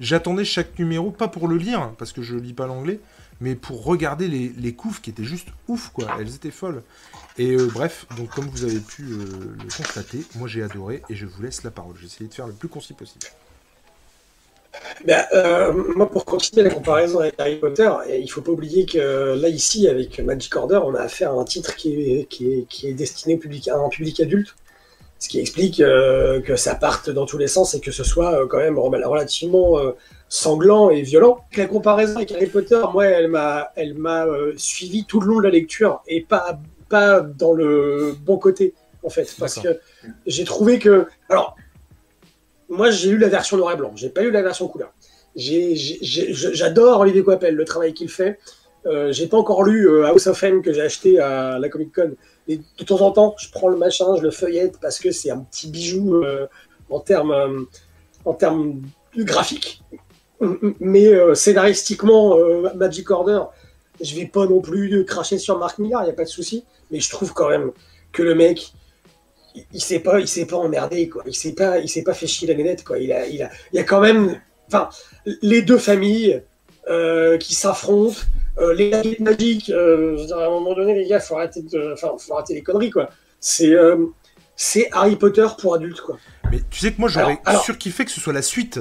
j'attendais 0.00 0.44
chaque 0.44 0.78
numéro, 0.78 1.10
pas 1.10 1.28
pour 1.28 1.48
le 1.48 1.56
lire, 1.56 1.92
parce 1.98 2.12
que 2.12 2.22
je 2.22 2.36
lis 2.36 2.54
pas 2.54 2.66
l'anglais, 2.66 3.00
mais 3.40 3.54
pour 3.54 3.84
regarder 3.84 4.28
les, 4.28 4.52
les, 4.56 4.74
qui 5.02 5.10
étaient 5.10 5.24
juste 5.24 5.48
ouf, 5.68 5.90
quoi. 5.92 6.06
Elles 6.20 6.34
étaient 6.34 6.50
folles. 6.50 6.82
Et 7.38 7.52
euh, 7.52 7.68
bref, 7.72 8.06
donc 8.16 8.30
comme 8.30 8.46
vous 8.46 8.64
avez 8.64 8.80
pu 8.80 9.02
euh, 9.02 9.26
le 9.62 9.76
constater, 9.76 10.20
moi 10.36 10.48
j'ai 10.48 10.62
adoré 10.62 11.02
et 11.10 11.14
je 11.14 11.26
vous 11.26 11.42
laisse 11.42 11.62
la 11.62 11.70
parole. 11.70 11.94
J'ai 12.00 12.06
essayé 12.06 12.28
de 12.28 12.34
faire 12.34 12.46
le 12.46 12.54
plus 12.54 12.68
concis 12.68 12.94
possible. 12.94 13.26
Ben, 15.04 15.24
euh, 15.32 15.72
moi, 15.94 16.10
pour 16.10 16.24
continuer 16.24 16.62
la 16.62 16.70
comparaison 16.70 17.20
avec 17.20 17.34
Harry 17.38 17.56
Potter, 17.56 17.90
il 18.08 18.22
ne 18.22 18.26
faut 18.26 18.42
pas 18.42 18.52
oublier 18.52 18.86
que 18.86 19.34
là, 19.34 19.48
ici, 19.48 19.88
avec 19.88 20.18
Magic 20.20 20.54
Order, 20.54 20.80
on 20.84 20.94
a 20.94 21.00
affaire 21.00 21.32
à 21.32 21.34
un 21.34 21.44
titre 21.44 21.74
qui 21.76 21.94
est, 21.94 22.24
qui 22.26 22.88
est, 22.88 22.92
destiné 22.92 23.36
public, 23.36 23.68
à 23.68 23.76
un 23.76 23.88
public 23.88 24.20
adulte, 24.20 24.54
ce 25.18 25.28
qui 25.28 25.40
explique 25.40 25.80
euh, 25.80 26.40
que 26.40 26.56
ça 26.56 26.74
parte 26.74 27.10
dans 27.10 27.26
tous 27.26 27.38
les 27.38 27.46
sens 27.46 27.74
et 27.74 27.80
que 27.80 27.90
ce 27.90 28.04
soit 28.04 28.42
euh, 28.42 28.46
quand 28.46 28.58
même 28.58 28.78
relativement 28.78 29.78
sanglant 30.28 30.90
et 30.90 31.02
violent. 31.02 31.38
La 31.56 31.66
comparaison 31.66 32.16
avec 32.16 32.32
Harry 32.32 32.46
Potter, 32.46 32.82
moi, 32.92 33.06
elle 33.06 33.28
m'a, 33.28 33.72
elle 33.76 33.94
m'a 33.94 34.26
suivi 34.56 35.04
tout 35.04 35.20
le 35.20 35.26
long 35.26 35.38
de 35.38 35.44
la 35.44 35.50
lecture 35.50 36.02
et 36.06 36.22
pas, 36.22 36.58
pas 36.88 37.20
dans 37.20 37.52
le 37.52 38.14
bon 38.24 38.38
côté, 38.38 38.74
en 39.02 39.10
fait, 39.10 39.34
parce 39.38 39.58
que 39.58 39.80
j'ai 40.26 40.44
trouvé 40.44 40.78
que, 40.78 41.06
alors, 41.28 41.56
moi, 42.68 42.90
j'ai 42.90 43.10
lu 43.10 43.18
la 43.18 43.28
version 43.28 43.56
noir 43.56 43.72
et 43.72 43.76
blanc. 43.76 43.92
J'ai 43.94 44.08
pas 44.08 44.22
lu 44.22 44.30
la 44.30 44.42
version 44.42 44.68
couleur. 44.68 44.92
J'adore 45.36 47.00
Olivier 47.00 47.22
Coipel, 47.22 47.54
le 47.54 47.64
travail 47.64 47.94
qu'il 47.94 48.08
fait. 48.08 48.38
Euh, 48.86 49.12
j'ai 49.12 49.26
pas 49.26 49.36
encore 49.36 49.64
lu 49.64 49.88
euh, 49.88 50.06
House 50.06 50.26
of 50.26 50.42
M 50.42 50.62
que 50.62 50.72
j'ai 50.72 50.80
acheté 50.80 51.18
à 51.18 51.58
la 51.58 51.68
Comic 51.68 51.94
Con. 51.94 52.12
Et 52.48 52.58
de 52.78 52.84
temps 52.84 53.00
en 53.00 53.10
temps, 53.10 53.34
je 53.38 53.50
prends 53.50 53.68
le 53.68 53.76
machin, 53.76 54.16
je 54.16 54.22
le 54.22 54.30
feuillette 54.30 54.78
parce 54.80 54.98
que 54.98 55.10
c'est 55.10 55.30
un 55.30 55.38
petit 55.38 55.68
bijou 55.68 56.16
euh, 56.16 56.46
en 56.90 57.00
termes 57.00 57.32
euh, 57.32 57.62
en 58.24 58.34
termes 58.34 58.82
graphiques. 59.16 59.82
Mais 60.80 61.06
euh, 61.06 61.34
scénaristiquement, 61.34 62.36
euh, 62.36 62.70
Magic 62.74 63.10
Order, 63.10 63.40
je 64.00 64.14
vais 64.14 64.26
pas 64.26 64.46
non 64.46 64.60
plus 64.60 65.04
cracher 65.04 65.38
sur 65.38 65.58
Marc 65.58 65.78
Millar, 65.78 66.04
il 66.04 66.08
y 66.08 66.10
a 66.10 66.14
pas 66.14 66.24
de 66.24 66.28
souci. 66.28 66.64
Mais 66.90 67.00
je 67.00 67.10
trouve 67.10 67.32
quand 67.32 67.48
même 67.48 67.72
que 68.12 68.22
le 68.22 68.34
mec, 68.34 68.72
il, 69.54 69.64
il 69.72 69.80
s'est 69.80 70.00
pas, 70.00 70.20
il 70.20 70.28
s'est 70.28 70.46
pas 70.46 70.56
emmerdé 70.56 71.08
quoi. 71.08 71.22
Il 71.26 71.34
s'est 71.34 71.54
pas, 71.54 71.78
il 71.78 71.88
s'est 71.88 72.02
pas 72.02 72.14
fait 72.14 72.26
chier 72.26 72.46
la 72.46 72.54
nénette 72.54 72.84
quoi. 72.84 72.98
Il 72.98 73.12
a, 73.12 73.26
il 73.26 73.42
a, 73.42 73.50
il 73.72 73.76
y 73.76 73.78
a 73.78 73.84
quand 73.84 74.00
même, 74.00 74.40
enfin, 74.68 74.88
les 75.42 75.62
deux 75.62 75.78
familles 75.78 76.42
qui 77.38 77.54
s'affrontent. 77.54 78.18
Euh, 78.58 78.72
les 78.74 78.90
baguettes 78.90 79.20
magiques, 79.20 79.68
euh, 79.70 80.14
je 80.16 80.20
veux 80.22 80.26
dire, 80.26 80.38
à 80.38 80.46
un 80.46 80.50
moment 80.50 80.74
donné, 80.74 80.94
les 80.94 81.06
gars, 81.06 81.20
faut 81.20 81.36
arrêter, 81.36 81.60
de, 81.62 81.92
enfin, 81.92 82.12
faut 82.18 82.34
arrêter 82.34 82.54
les 82.54 82.62
conneries, 82.62 82.90
quoi. 82.90 83.10
C'est, 83.38 83.72
euh, 83.74 84.06
c'est 84.56 84.88
Harry 84.92 85.16
Potter 85.16 85.46
pour 85.60 85.74
adultes, 85.74 86.00
quoi. 86.00 86.16
Mais 86.50 86.60
tu 86.70 86.80
sais 86.80 86.92
que 86.92 86.98
moi, 87.00 87.08
j'aurais 87.10 87.38
surkiffé 87.64 88.04
que 88.06 88.10
ce 88.10 88.20
soit 88.20 88.32
la 88.32 88.40
suite. 88.42 88.80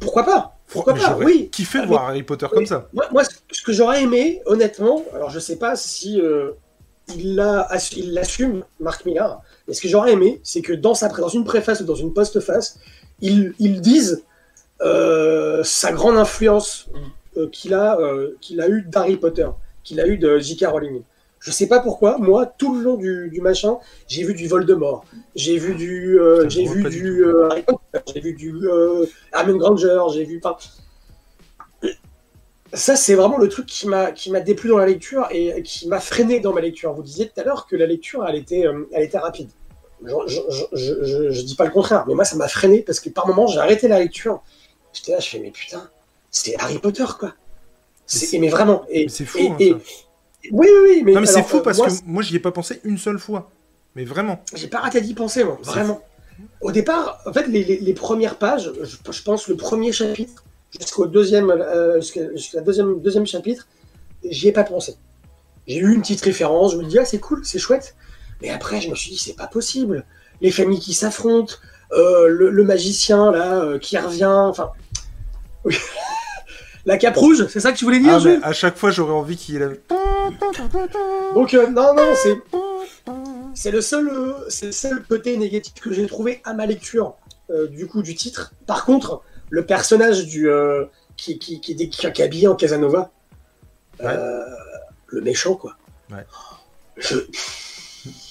Pourquoi 0.00 0.24
pas? 0.24 0.56
Pourquoi 0.68 0.94
Mais 0.94 1.00
pas? 1.00 1.16
Oui. 1.18 1.48
kiffé 1.52 1.78
Ah, 1.78 1.82
de 1.82 1.86
mais- 1.86 1.90
voir 1.92 2.08
Harry 2.08 2.22
Potter 2.22 2.46
comme 2.50 2.66
ça. 2.66 2.88
Moi, 2.92 3.04
moi, 3.12 3.22
ce 3.52 3.62
que 3.62 3.72
j'aurais 3.72 4.02
aimé, 4.02 4.40
honnêtement, 4.46 5.04
alors 5.14 5.30
je 5.30 5.38
sais 5.38 5.56
pas 5.56 5.76
si 5.76 6.20
euh, 6.20 6.52
il 7.14 7.36
l'a 7.36 7.60
ass- 7.70 7.92
il 7.96 8.14
l'assume, 8.14 8.64
Marc 8.80 9.04
Millard, 9.04 9.42
mais 9.68 9.74
ce 9.74 9.80
que 9.82 9.88
j'aurais 9.88 10.12
aimé, 10.12 10.40
c'est 10.42 10.62
que 10.62 10.72
dans, 10.72 10.94
sa, 10.94 11.08
pré- 11.08 11.20
dans 11.22 11.28
une 11.28 11.44
préface 11.44 11.80
ou 11.82 11.84
dans 11.84 11.94
une 11.94 12.12
postface, 12.14 12.78
il, 13.20 13.52
il 13.58 13.80
dise 13.80 14.12
euh, 14.14 14.22
sa 14.80 15.92
grande 15.92 16.16
influence 16.16 16.88
euh, 17.36 17.48
qu'il 17.48 17.74
a, 17.74 17.98
euh, 17.98 18.36
qu'il 18.40 18.60
a 18.60 18.68
eu 18.68 18.82
d'Harry 18.82 19.16
Potter, 19.16 19.48
qu'il 19.84 20.00
a 20.00 20.06
eu 20.06 20.16
de 20.16 20.38
J.K. 20.38 20.66
Rowling. 20.68 21.02
Je 21.38 21.50
sais 21.50 21.68
pas 21.68 21.80
pourquoi, 21.80 22.16
moi, 22.18 22.46
tout 22.46 22.74
le 22.74 22.82
long 22.82 22.96
du, 22.96 23.28
du 23.30 23.40
machin, 23.40 23.78
j'ai 24.08 24.24
vu 24.24 24.34
du 24.34 24.48
Voldemort, 24.48 25.04
j'ai 25.34 25.58
vu 25.58 25.74
du, 25.74 26.18
euh, 26.18 26.48
j'ai 26.48 26.64
vu 26.64 26.88
du 26.88 27.24
euh, 27.24 27.50
Harry 27.50 27.62
Potter, 27.62 28.12
j'ai 28.12 28.20
vu 28.20 28.32
du 28.32 28.54
euh, 28.64 29.04
Hermione 29.34 29.58
Granger, 29.58 30.00
j'ai 30.14 30.24
vu, 30.24 30.40
enfin, 30.42 30.56
ça, 32.72 32.96
c'est 32.96 33.14
vraiment 33.14 33.38
le 33.38 33.48
truc 33.48 33.66
qui 33.66 33.86
m'a 33.86 34.12
qui 34.12 34.30
m'a 34.30 34.40
déplu 34.40 34.70
dans 34.70 34.78
la 34.78 34.86
lecture 34.86 35.28
et 35.30 35.62
qui 35.62 35.88
m'a 35.88 36.00
freiné 36.00 36.40
dans 36.40 36.52
ma 36.52 36.60
lecture. 36.60 36.92
Vous 36.94 37.02
disiez 37.02 37.28
tout 37.28 37.40
à 37.40 37.44
l'heure 37.44 37.66
que 37.66 37.76
la 37.76 37.86
lecture, 37.86 38.26
elle 38.26 38.34
était, 38.34 38.66
euh, 38.66 38.88
elle 38.92 39.04
était 39.04 39.18
rapide. 39.18 39.50
Je, 40.04 40.12
je, 40.26 40.40
je, 40.72 41.04
je, 41.04 41.30
je 41.30 41.42
dis 41.42 41.54
pas 41.54 41.64
le 41.64 41.70
contraire, 41.70 42.04
mais 42.08 42.14
moi, 42.14 42.24
ça 42.24 42.36
m'a 42.36 42.48
freiné 42.48 42.82
parce 42.82 42.98
que 42.98 43.08
par 43.08 43.26
moments, 43.28 43.46
j'ai 43.46 43.60
arrêté 43.60 43.88
la 43.88 43.98
lecture. 43.98 44.42
J'étais 44.96 45.12
là, 45.12 45.20
je 45.20 45.28
fais, 45.28 45.38
mais 45.38 45.50
putain, 45.50 45.88
c'est 46.30 46.56
Harry 46.58 46.78
Potter, 46.78 47.04
quoi. 47.18 47.34
C'est, 48.06 48.38
mais 48.38 48.48
vraiment. 48.48 48.84
Et, 48.88 49.08
c'est 49.08 49.24
fou. 49.24 49.38
et- 49.38 49.48
hein, 49.50 49.56
et- 49.58 49.72
oui, 49.72 49.80
oui, 50.52 50.68
oui. 50.84 51.02
Mais, 51.04 51.12
Non, 51.12 51.20
mais 51.20 51.26
c'est 51.26 51.42
fou 51.42 51.56
euh, 51.58 51.62
parce 51.62 51.78
moi, 51.78 51.88
que 51.88 51.92
moi, 52.06 52.22
j'y 52.22 52.36
ai 52.36 52.38
pas 52.38 52.52
pensé 52.52 52.80
une 52.84 52.98
seule 52.98 53.18
fois. 53.18 53.50
Mais 53.94 54.04
vraiment. 54.04 54.42
j'ai 54.54 54.68
pas 54.68 54.78
raté 54.80 55.00
d'y 55.00 55.14
penser, 55.14 55.42
moi, 55.44 55.58
vraiment. 55.62 56.00
Au 56.60 56.70
départ, 56.70 57.18
en 57.26 57.32
fait, 57.32 57.46
les, 57.48 57.64
les- 57.64 57.78
les 57.78 57.94
premières 57.94 58.36
pages, 58.38 58.70
je, 58.82 58.96
je 59.12 59.22
pense 59.22 59.48
le 59.48 59.56
premier 59.56 59.90
chapitre 59.92 60.44
jusqu'au 60.78 61.06
deuxième, 61.06 61.50
euh, 61.50 62.00
jusqu'à 62.00 62.60
deuxième 62.60 63.26
chapitre, 63.26 63.66
j'y 64.24 64.48
ai 64.48 64.52
pas 64.52 64.64
pensé. 64.64 64.96
J'ai 65.66 65.78
eu 65.78 65.92
une 65.94 66.02
petite 66.02 66.20
référence, 66.20 66.72
je 66.72 66.78
me 66.78 66.84
dis 66.84 66.98
ah 66.98 67.04
c'est 67.04 67.18
cool, 67.18 67.40
c'est 67.44 67.58
chouette. 67.58 67.96
Mais 68.42 68.50
après, 68.50 68.80
je 68.80 68.90
me 68.90 68.94
suis 68.94 69.10
dit 69.12 69.18
c'est 69.18 69.34
pas 69.36 69.46
possible. 69.48 70.04
Les 70.42 70.50
familles 70.50 70.78
qui 70.80 70.92
s'affrontent, 70.94 71.54
euh, 71.92 72.28
le, 72.28 72.50
le 72.50 72.64
magicien 72.64 73.32
là 73.32 73.60
euh, 73.64 73.78
qui 73.78 73.96
revient, 73.98 74.26
enfin. 74.26 74.70
Oui. 75.66 75.76
La 76.86 76.96
cape 76.98 77.16
rouge, 77.16 77.46
c'est 77.48 77.58
ça 77.60 77.72
que 77.72 77.76
tu 77.76 77.84
voulais 77.84 77.98
dire, 77.98 78.14
Ah, 78.14 78.18
Jules 78.20 78.40
à 78.44 78.52
chaque 78.52 78.76
fois, 78.78 78.90
j'aurais 78.90 79.12
envie 79.12 79.36
qu'il 79.36 79.56
ait 79.56 79.58
la- 79.58 79.68
Donc 81.34 81.52
euh, 81.54 81.66
non, 81.68 81.94
non, 81.94 82.12
c'est 82.22 82.38
c'est 83.54 83.70
le 83.72 83.80
seul 83.80 84.08
euh, 84.08 84.34
c'est 84.48 84.66
le 84.66 84.72
seul 84.72 85.02
côté 85.02 85.36
négatif 85.36 85.74
que 85.74 85.92
j'ai 85.92 86.06
trouvé 86.06 86.40
à 86.44 86.54
ma 86.54 86.64
lecture 86.66 87.14
euh, 87.50 87.66
du 87.66 87.86
coup 87.88 88.02
du 88.02 88.14
titre. 88.14 88.52
Par 88.66 88.84
contre, 88.84 89.22
le 89.50 89.64
personnage 89.66 90.26
du 90.26 90.48
qui 91.16 91.38
qui 91.40 91.60
qui, 91.60 91.74
qui, 91.74 91.88
qui 91.88 92.06
est 92.06 92.20
habillé 92.24 92.46
en 92.48 92.54
Casanova, 92.54 93.10
le 94.00 95.20
méchant 95.20 95.54
quoi. 95.56 95.76
Ouais. 96.10 96.24
Je- 96.96 97.18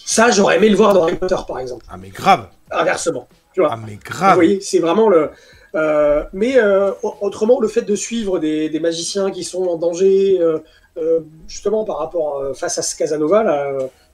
Ça, 0.05 0.31
j'aurais 0.31 0.57
aimé 0.57 0.69
le 0.69 0.75
voir 0.77 0.93
dans 0.93 1.03
Harry 1.03 1.15
Potter 1.17 1.35
par 1.47 1.59
exemple. 1.59 1.85
Ah, 1.89 1.97
mais 1.97 2.09
grave. 2.09 2.47
Inversement, 2.71 3.27
tu 3.53 3.59
vois. 3.61 3.71
Ah, 3.73 3.77
mais 3.77 3.93
Vous 3.95 3.99
grave. 4.03 4.35
voyez, 4.35 4.61
c'est 4.61 4.79
vraiment 4.79 5.09
le. 5.09 5.31
Euh, 5.75 6.23
mais 6.33 6.57
euh, 6.57 6.91
au- 7.03 7.15
autrement, 7.21 7.59
le 7.59 7.67
fait 7.67 7.81
de 7.81 7.95
suivre 7.95 8.39
des, 8.39 8.79
magiciens 8.79 9.31
qui 9.31 9.43
sont 9.43 9.63
en 9.65 9.77
danger, 9.77 10.39
euh, 10.39 11.19
justement 11.47 11.83
par 11.83 11.97
rapport 11.99 12.55
face 12.55 12.77
à 12.77 12.81
ce 12.81 12.95
Casanova, 12.95 13.43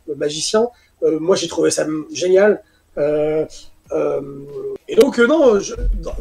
le 0.07 0.15
magicien, 0.15 0.69
moi 1.03 1.35
j'ai 1.35 1.47
trouvé 1.47 1.69
ça 1.69 1.85
génial. 2.11 2.63
Et 2.97 4.95
donc, 4.95 5.19
non, 5.19 5.59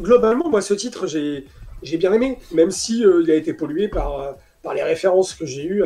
globalement, 0.01 0.49
moi 0.51 0.61
ce 0.61 0.75
titre, 0.75 1.07
j'ai 1.07 1.47
j'ai 1.83 1.97
bien 1.97 2.13
aimé, 2.13 2.39
même 2.53 2.71
si 2.71 3.01
il 3.01 3.31
a 3.31 3.35
été 3.35 3.55
pollué 3.55 3.89
par, 3.89 4.35
par 4.63 4.75
les 4.75 4.83
références 4.83 5.33
que 5.33 5.47
j'ai 5.47 5.65
eues 5.65 5.85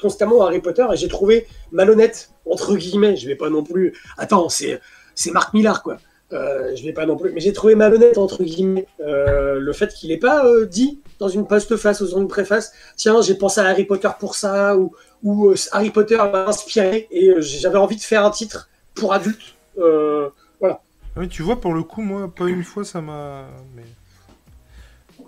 constamment 0.00 0.42
à 0.42 0.46
Harry 0.46 0.60
Potter, 0.60 0.86
et 0.90 0.96
j'ai 0.96 1.08
trouvé 1.08 1.46
malhonnête, 1.70 2.30
entre 2.50 2.74
guillemets, 2.76 3.16
je 3.16 3.26
vais 3.26 3.36
pas 3.36 3.50
non 3.50 3.62
plus. 3.62 3.92
Attends, 4.16 4.48
c'est 4.48 4.80
c'est 5.14 5.30
Marc 5.32 5.52
Millar, 5.52 5.82
quoi. 5.82 5.98
Euh, 6.34 6.74
je 6.74 6.84
vais 6.84 6.92
pas 6.92 7.06
non 7.06 7.16
plus, 7.16 7.32
mais 7.32 7.40
j'ai 7.40 7.52
trouvé 7.52 7.74
malhonnête 7.74 8.18
entre 8.18 8.42
guillemets 8.42 8.86
euh, 9.00 9.60
le 9.60 9.72
fait 9.72 9.94
qu'il 9.94 10.10
ait 10.10 10.18
pas 10.18 10.44
euh, 10.44 10.66
dit 10.66 11.00
dans 11.20 11.28
une 11.28 11.46
postface 11.46 12.00
ou 12.00 12.08
dans 12.08 12.20
une 12.20 12.28
préface, 12.28 12.72
tiens 12.96 13.22
j'ai 13.22 13.36
pensé 13.36 13.60
à 13.60 13.66
Harry 13.66 13.84
Potter 13.84 14.08
pour 14.18 14.34
ça 14.34 14.76
ou, 14.76 14.92
ou 15.22 15.50
euh, 15.50 15.54
Harry 15.72 15.90
Potter 15.90 16.16
m'a 16.16 16.46
inspiré 16.46 17.08
et 17.10 17.28
euh, 17.30 17.40
j'avais 17.40 17.78
envie 17.78 17.96
de 17.96 18.02
faire 18.02 18.24
un 18.24 18.30
titre 18.30 18.68
pour 18.94 19.12
adultes. 19.12 19.54
Euh, 19.78 20.28
Ah 20.62 20.80
Oui, 21.16 21.28
tu 21.28 21.42
vois, 21.42 21.60
pour 21.60 21.74
le 21.74 21.82
coup, 21.82 22.02
moi, 22.02 22.32
pas 22.34 22.46
une 22.46 22.62
fois, 22.62 22.84
ça 22.84 23.00
m'a. 23.00 23.46
Mais... 23.76 23.82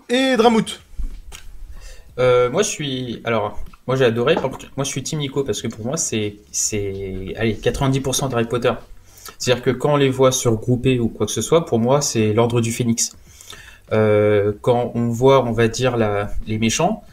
Et 0.09 0.37
Dramout. 0.37 0.81
Euh, 2.19 2.49
moi, 2.49 2.63
je 2.63 2.69
suis. 2.69 3.21
Alors, 3.25 3.59
moi, 3.85 3.95
j'ai 3.95 4.05
adoré. 4.05 4.35
Moi, 4.35 4.83
je 4.83 4.89
suis 4.89 5.03
Team 5.03 5.19
Nico 5.19 5.43
parce 5.43 5.61
que 5.61 5.67
pour 5.67 5.85
moi, 5.85 5.97
c'est. 5.97 6.37
c'est... 6.51 7.33
Allez, 7.37 7.55
90% 7.55 8.29
d'Harry 8.29 8.45
Potter. 8.45 8.73
C'est-à-dire 9.37 9.63
que 9.63 9.71
quand 9.71 9.93
on 9.93 9.97
les 9.97 10.09
voit 10.09 10.31
surgroupés 10.31 10.99
ou 10.99 11.09
quoi 11.09 11.25
que 11.25 11.31
ce 11.31 11.41
soit, 11.41 11.65
pour 11.65 11.79
moi, 11.79 12.01
c'est 12.01 12.33
l'ordre 12.33 12.61
du 12.61 12.71
phénix. 12.71 13.15
Euh, 13.93 14.51
quand 14.61 14.91
on 14.95 15.09
voit, 15.09 15.43
on 15.45 15.51
va 15.51 15.67
dire, 15.67 15.97
la... 15.97 16.29
les 16.45 16.57
méchants, 16.57 17.03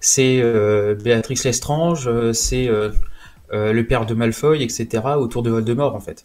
c'est 0.00 0.40
euh, 0.42 0.94
Béatrix 0.94 1.38
Lestrange, 1.44 2.06
euh, 2.08 2.32
c'est 2.32 2.68
euh, 2.68 2.90
le 3.50 3.86
père 3.86 4.04
de 4.06 4.14
Malfoy, 4.14 4.62
etc., 4.62 5.02
autour 5.16 5.42
de 5.42 5.50
Voldemort, 5.50 5.94
en 5.94 6.00
fait. 6.00 6.24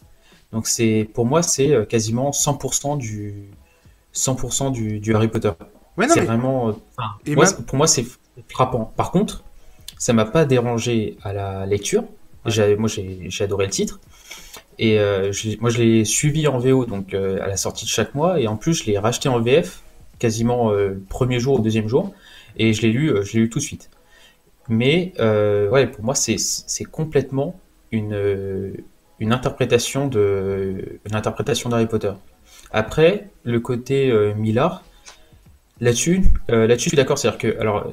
Donc, 0.52 0.66
c'est, 0.66 1.08
pour 1.14 1.26
moi, 1.26 1.42
c'est 1.42 1.86
quasiment 1.88 2.30
100% 2.32 2.98
du, 2.98 3.50
100% 4.14 4.72
du, 4.72 4.98
du 4.98 5.14
Harry 5.14 5.28
Potter. 5.28 5.52
Ouais, 5.96 6.08
c'est 6.08 6.20
mais. 6.20 6.26
vraiment. 6.26 6.66
enfin, 6.66 7.10
Et 7.26 7.34
moi, 7.36 7.44
même- 7.44 7.54
c'est- 7.56 7.66
Pour 7.66 7.76
moi, 7.76 7.86
c'est 7.86 8.04
frappant. 8.48 8.92
Par 8.96 9.12
contre, 9.12 9.44
ça 9.98 10.12
m'a 10.12 10.24
pas 10.24 10.44
dérangé 10.44 11.16
à 11.22 11.32
la 11.32 11.66
lecture. 11.66 12.02
Ouais. 12.46 12.74
Moi, 12.76 12.88
j'ai 12.88 13.44
adoré 13.44 13.66
le 13.66 13.70
titre. 13.70 14.00
Et 14.82 14.98
euh, 14.98 15.30
moi, 15.60 15.68
je 15.68 15.78
l'ai 15.78 16.04
suivi 16.06 16.48
en 16.48 16.58
VO, 16.58 16.86
donc 16.86 17.12
euh, 17.12 17.38
à 17.42 17.48
la 17.48 17.58
sortie 17.58 17.84
de 17.84 17.90
chaque 17.90 18.14
mois. 18.14 18.40
Et 18.40 18.48
en 18.48 18.56
plus, 18.56 18.82
je 18.82 18.86
l'ai 18.86 18.98
racheté 18.98 19.28
en 19.28 19.38
VF 19.38 19.82
quasiment 20.18 20.70
euh, 20.70 20.88
le 20.88 21.00
premier 21.06 21.38
jour 21.38 21.60
ou 21.60 21.62
deuxième 21.62 21.86
jour. 21.86 22.14
Et 22.56 22.72
je 22.72 22.80
l'ai 22.80 22.88
lu, 22.90 23.12
je 23.22 23.34
l'ai 23.34 23.40
lu 23.40 23.50
tout 23.50 23.58
de 23.58 23.64
suite. 23.64 23.90
Mais 24.70 25.12
ouais, 25.18 25.86
pour 25.86 26.02
moi, 26.02 26.14
c'est 26.14 26.84
complètement 26.84 27.60
une, 27.92 28.74
une 29.18 29.32
interprétation 29.32 30.08
de 30.08 31.00
une 31.04 31.14
interprétation 31.14 31.68
d'Harry 31.68 31.86
Potter. 31.86 32.12
Après, 32.72 33.28
le 33.44 33.60
côté 33.60 34.10
euh, 34.10 34.34
Millard, 34.34 34.82
là-dessus, 35.80 36.22
là-dessus, 36.48 36.84
je 36.84 36.88
suis 36.90 36.96
d'accord. 36.96 37.18
C'est-à-dire 37.18 37.38
que, 37.38 37.60
alors, 37.60 37.92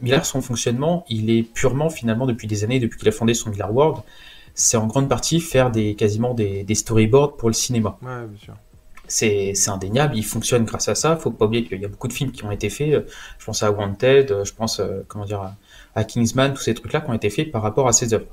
Millard, 0.00 0.26
son 0.26 0.42
fonctionnement, 0.42 1.04
il 1.08 1.28
est 1.30 1.42
purement 1.42 1.90
finalement 1.90 2.26
depuis 2.26 2.46
des 2.46 2.62
années, 2.62 2.78
depuis 2.78 2.98
qu'il 2.98 3.08
a 3.08 3.12
fondé 3.12 3.34
son 3.34 3.50
Millard 3.50 3.74
World, 3.74 4.02
c'est 4.60 4.76
en 4.76 4.86
grande 4.86 5.08
partie 5.08 5.40
faire 5.40 5.70
des 5.70 5.94
quasiment 5.94 6.34
des, 6.34 6.64
des 6.64 6.74
storyboards 6.74 7.36
pour 7.36 7.48
le 7.48 7.54
cinéma. 7.54 7.98
Ouais, 8.02 8.26
bien 8.26 8.38
sûr. 8.38 8.54
C'est 9.06 9.52
c'est 9.54 9.70
indéniable, 9.70 10.16
il 10.16 10.24
fonctionne 10.24 10.64
grâce 10.64 10.88
à 10.88 10.94
ça. 10.94 11.16
Faut 11.16 11.32
pas 11.32 11.46
oublier 11.46 11.64
qu'il 11.64 11.80
y 11.80 11.84
a 11.84 11.88
beaucoup 11.88 12.08
de 12.08 12.12
films 12.12 12.30
qui 12.30 12.44
ont 12.44 12.50
été 12.52 12.68
faits. 12.70 13.06
Je 13.38 13.44
pense 13.44 13.62
à 13.62 13.70
Wanted, 13.72 14.44
je 14.44 14.52
pense 14.52 14.78
euh, 14.78 15.04
comment 15.08 15.24
dire 15.24 15.40
à, 15.40 15.56
à 15.94 16.04
Kingsman, 16.04 16.54
tous 16.54 16.62
ces 16.62 16.74
trucs-là 16.74 17.00
qui 17.00 17.10
ont 17.10 17.14
été 17.14 17.30
faits 17.30 17.50
par 17.50 17.62
rapport 17.62 17.88
à 17.88 17.92
ces 17.92 18.14
œuvres. 18.14 18.26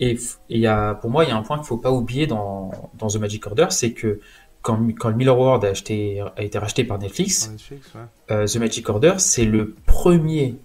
Et 0.00 0.12
et 0.12 0.18
il 0.56 0.60
y 0.60 0.66
a, 0.66 0.94
pour 0.94 1.10
moi, 1.10 1.24
il 1.24 1.28
y 1.28 1.32
a 1.32 1.36
un 1.36 1.42
point 1.42 1.58
qu'il 1.58 1.66
faut 1.66 1.76
pas 1.76 1.92
oublier 1.92 2.26
dans, 2.26 2.72
dans 2.98 3.06
The 3.08 3.16
Magic 3.16 3.46
Order, 3.46 3.66
c'est 3.70 3.92
que 3.92 4.20
quand, 4.62 4.78
quand 4.98 5.10
le 5.10 5.16
Miller 5.16 5.38
World 5.38 5.64
a, 5.64 5.68
acheté, 5.68 6.20
a 6.36 6.42
été 6.42 6.58
racheté 6.58 6.82
par 6.82 6.98
Netflix, 6.98 7.42
Sur 7.42 7.52
Netflix, 7.52 7.86
ouais. 7.94 8.00
euh, 8.32 8.46
The 8.46 8.56
Magic 8.56 8.88
Order, 8.88 9.14
c'est 9.18 9.44
le 9.44 9.74
premier 9.86 10.56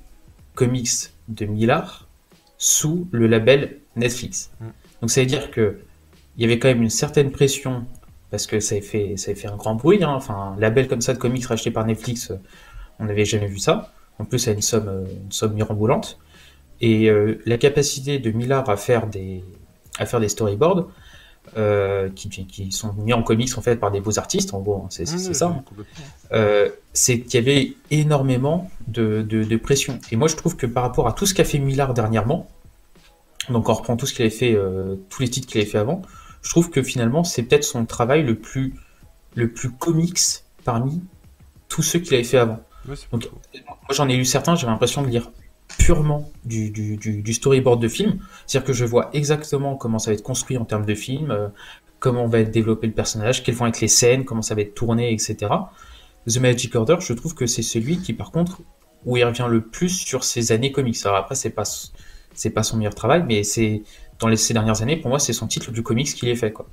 comics 0.55 1.11
de 1.27 1.45
Millard 1.45 2.07
sous 2.57 3.07
le 3.11 3.27
label 3.27 3.79
Netflix. 3.99 4.51
Mm. 4.59 4.65
Donc 5.01 5.11
ça 5.11 5.21
veut 5.21 5.27
dire 5.27 5.51
que 5.51 5.79
il 6.37 6.41
y 6.41 6.45
avait 6.45 6.59
quand 6.59 6.67
même 6.67 6.83
une 6.83 6.89
certaine 6.89 7.31
pression 7.31 7.85
parce 8.29 8.45
que 8.45 8.59
ça 8.59 8.75
avait 8.75 8.83
fait, 8.83 9.17
ça 9.17 9.31
avait 9.31 9.39
fait 9.39 9.47
un 9.47 9.55
grand 9.55 9.75
bruit. 9.75 10.03
hein. 10.03 10.13
Enfin, 10.13 10.53
un 10.55 10.59
label 10.59 10.87
comme 10.87 11.01
ça 11.01 11.13
de 11.13 11.17
comics 11.17 11.45
racheté 11.45 11.71
par 11.71 11.85
Netflix, 11.85 12.31
euh, 12.31 12.35
on 12.99 13.05
n'avait 13.05 13.25
jamais 13.25 13.47
vu 13.47 13.57
ça. 13.57 13.93
En 14.19 14.25
plus, 14.25 14.47
à 14.47 14.51
une 14.51 14.61
somme, 14.61 14.87
euh, 14.87 15.05
une 15.25 15.31
somme. 15.31 15.57
Et 16.79 17.09
la 17.45 17.57
capacité 17.57 18.19
de 18.19 18.29
Millard 18.29 18.69
à 18.69 18.77
faire 18.77 19.07
des, 19.07 19.43
à 19.97 20.05
faire 20.05 20.19
des 20.19 20.29
storyboards, 20.29 20.87
euh, 21.55 22.09
qui, 22.13 22.29
qui, 22.29 22.71
sont 22.73 22.93
mis 22.93 23.13
en 23.13 23.23
comics 23.23 23.57
en 23.57 23.61
fait 23.61 23.77
par 23.77 23.89
des 23.89 24.01
beaux 24.01 24.19
artistes, 24.19 24.53
en 24.53 24.59
gros, 24.59 24.83
hein, 24.83 24.87
c'est 24.89 25.05
ça. 25.05 25.45
Hein. 25.45 25.63
Euh, 26.33 26.69
c'est 26.91 27.21
qu'il 27.21 27.39
y 27.39 27.43
avait 27.43 27.73
énormément 27.89 28.69
de, 28.87 29.21
de, 29.21 29.55
pression. 29.55 29.97
Et 30.11 30.17
moi, 30.17 30.27
je 30.27 30.35
trouve 30.35 30.57
que 30.57 30.65
par 30.65 30.83
rapport 30.83 31.07
à 31.07 31.13
tout 31.13 31.25
ce 31.25 31.33
qu'a 31.33 31.45
fait 31.45 31.57
Millard 31.59 31.93
dernièrement, 31.93 32.49
donc 33.49 33.69
on 33.69 33.73
reprend 33.73 33.97
tout 33.97 34.05
ce 34.05 34.13
qu'il 34.13 34.23
avait 34.23 34.35
fait, 34.35 34.53
euh, 34.55 34.95
tous 35.09 35.21
les 35.21 35.29
titres 35.29 35.47
qu'il 35.47 35.61
avait 35.61 35.69
fait 35.69 35.77
avant, 35.77 36.01
je 36.41 36.49
trouve 36.49 36.69
que 36.69 36.81
finalement, 36.81 37.23
c'est 37.23 37.43
peut-être 37.43 37.63
son 37.63 37.85
travail 37.85 38.23
le 38.23 38.35
plus, 38.35 38.75
le 39.35 39.51
plus 39.51 39.71
comics 39.71 40.19
parmi 40.63 41.01
tous 41.67 41.81
ceux 41.81 41.99
qu'il 41.99 42.13
avait 42.13 42.23
fait 42.23 42.37
avant. 42.37 42.59
donc, 43.11 43.29
moi, 43.65 43.91
j'en 43.91 44.07
ai 44.07 44.15
lu 44.15 44.25
certains, 44.25 44.55
j'avais 44.55 44.71
l'impression 44.71 45.01
de 45.01 45.07
lire 45.07 45.31
purement 45.77 46.31
du, 46.45 46.71
du, 46.71 47.33
storyboard 47.33 47.81
de 47.81 47.87
film. 47.87 48.19
C'est-à-dire 48.45 48.67
que 48.67 48.73
je 48.73 48.85
vois 48.85 49.09
exactement 49.13 49.75
comment 49.75 49.99
ça 49.99 50.11
va 50.11 50.15
être 50.15 50.23
construit 50.23 50.57
en 50.57 50.65
termes 50.65 50.85
de 50.85 50.95
film, 50.95 51.31
euh, 51.31 51.49
comment 51.99 52.27
va 52.27 52.39
être 52.39 52.51
développé 52.51 52.87
le 52.87 52.93
personnage, 52.93 53.43
quelles 53.43 53.55
vont 53.55 53.67
être 53.67 53.81
les 53.81 53.87
scènes, 53.87 54.23
comment 54.23 54.41
ça 54.41 54.55
va 54.55 54.61
être 54.61 54.73
tourné, 54.73 55.11
etc. 55.11 55.51
The 56.27 56.37
Magic 56.37 56.75
Order, 56.75 56.97
je 56.99 57.13
trouve 57.13 57.35
que 57.35 57.45
c'est 57.45 57.61
celui 57.61 57.99
qui, 57.99 58.13
par 58.13 58.31
contre, 58.31 58.61
où 59.05 59.17
il 59.17 59.23
revient 59.23 59.47
le 59.49 59.61
plus 59.61 59.89
sur 59.89 60.23
ses 60.23 60.51
années 60.51 60.71
comics. 60.71 60.97
Alors 61.05 61.17
après, 61.17 61.35
c'est 61.35 61.49
pas, 61.49 61.63
c'est 62.37 62.51
pas 62.51 62.63
son 62.63 62.77
meilleur 62.77 62.95
travail, 62.95 63.23
mais 63.27 63.43
c'est 63.43 63.83
dans 64.19 64.33
ces 64.35 64.53
dernières 64.53 64.81
années, 64.81 64.95
pour 64.97 65.09
moi, 65.09 65.19
c'est 65.19 65.33
son 65.33 65.47
titre 65.47 65.71
plus 65.71 65.83
comics 65.83 66.07
qu'il 66.07 66.29
ait 66.29 66.35
fait, 66.35 66.53
quoi. 66.53 66.67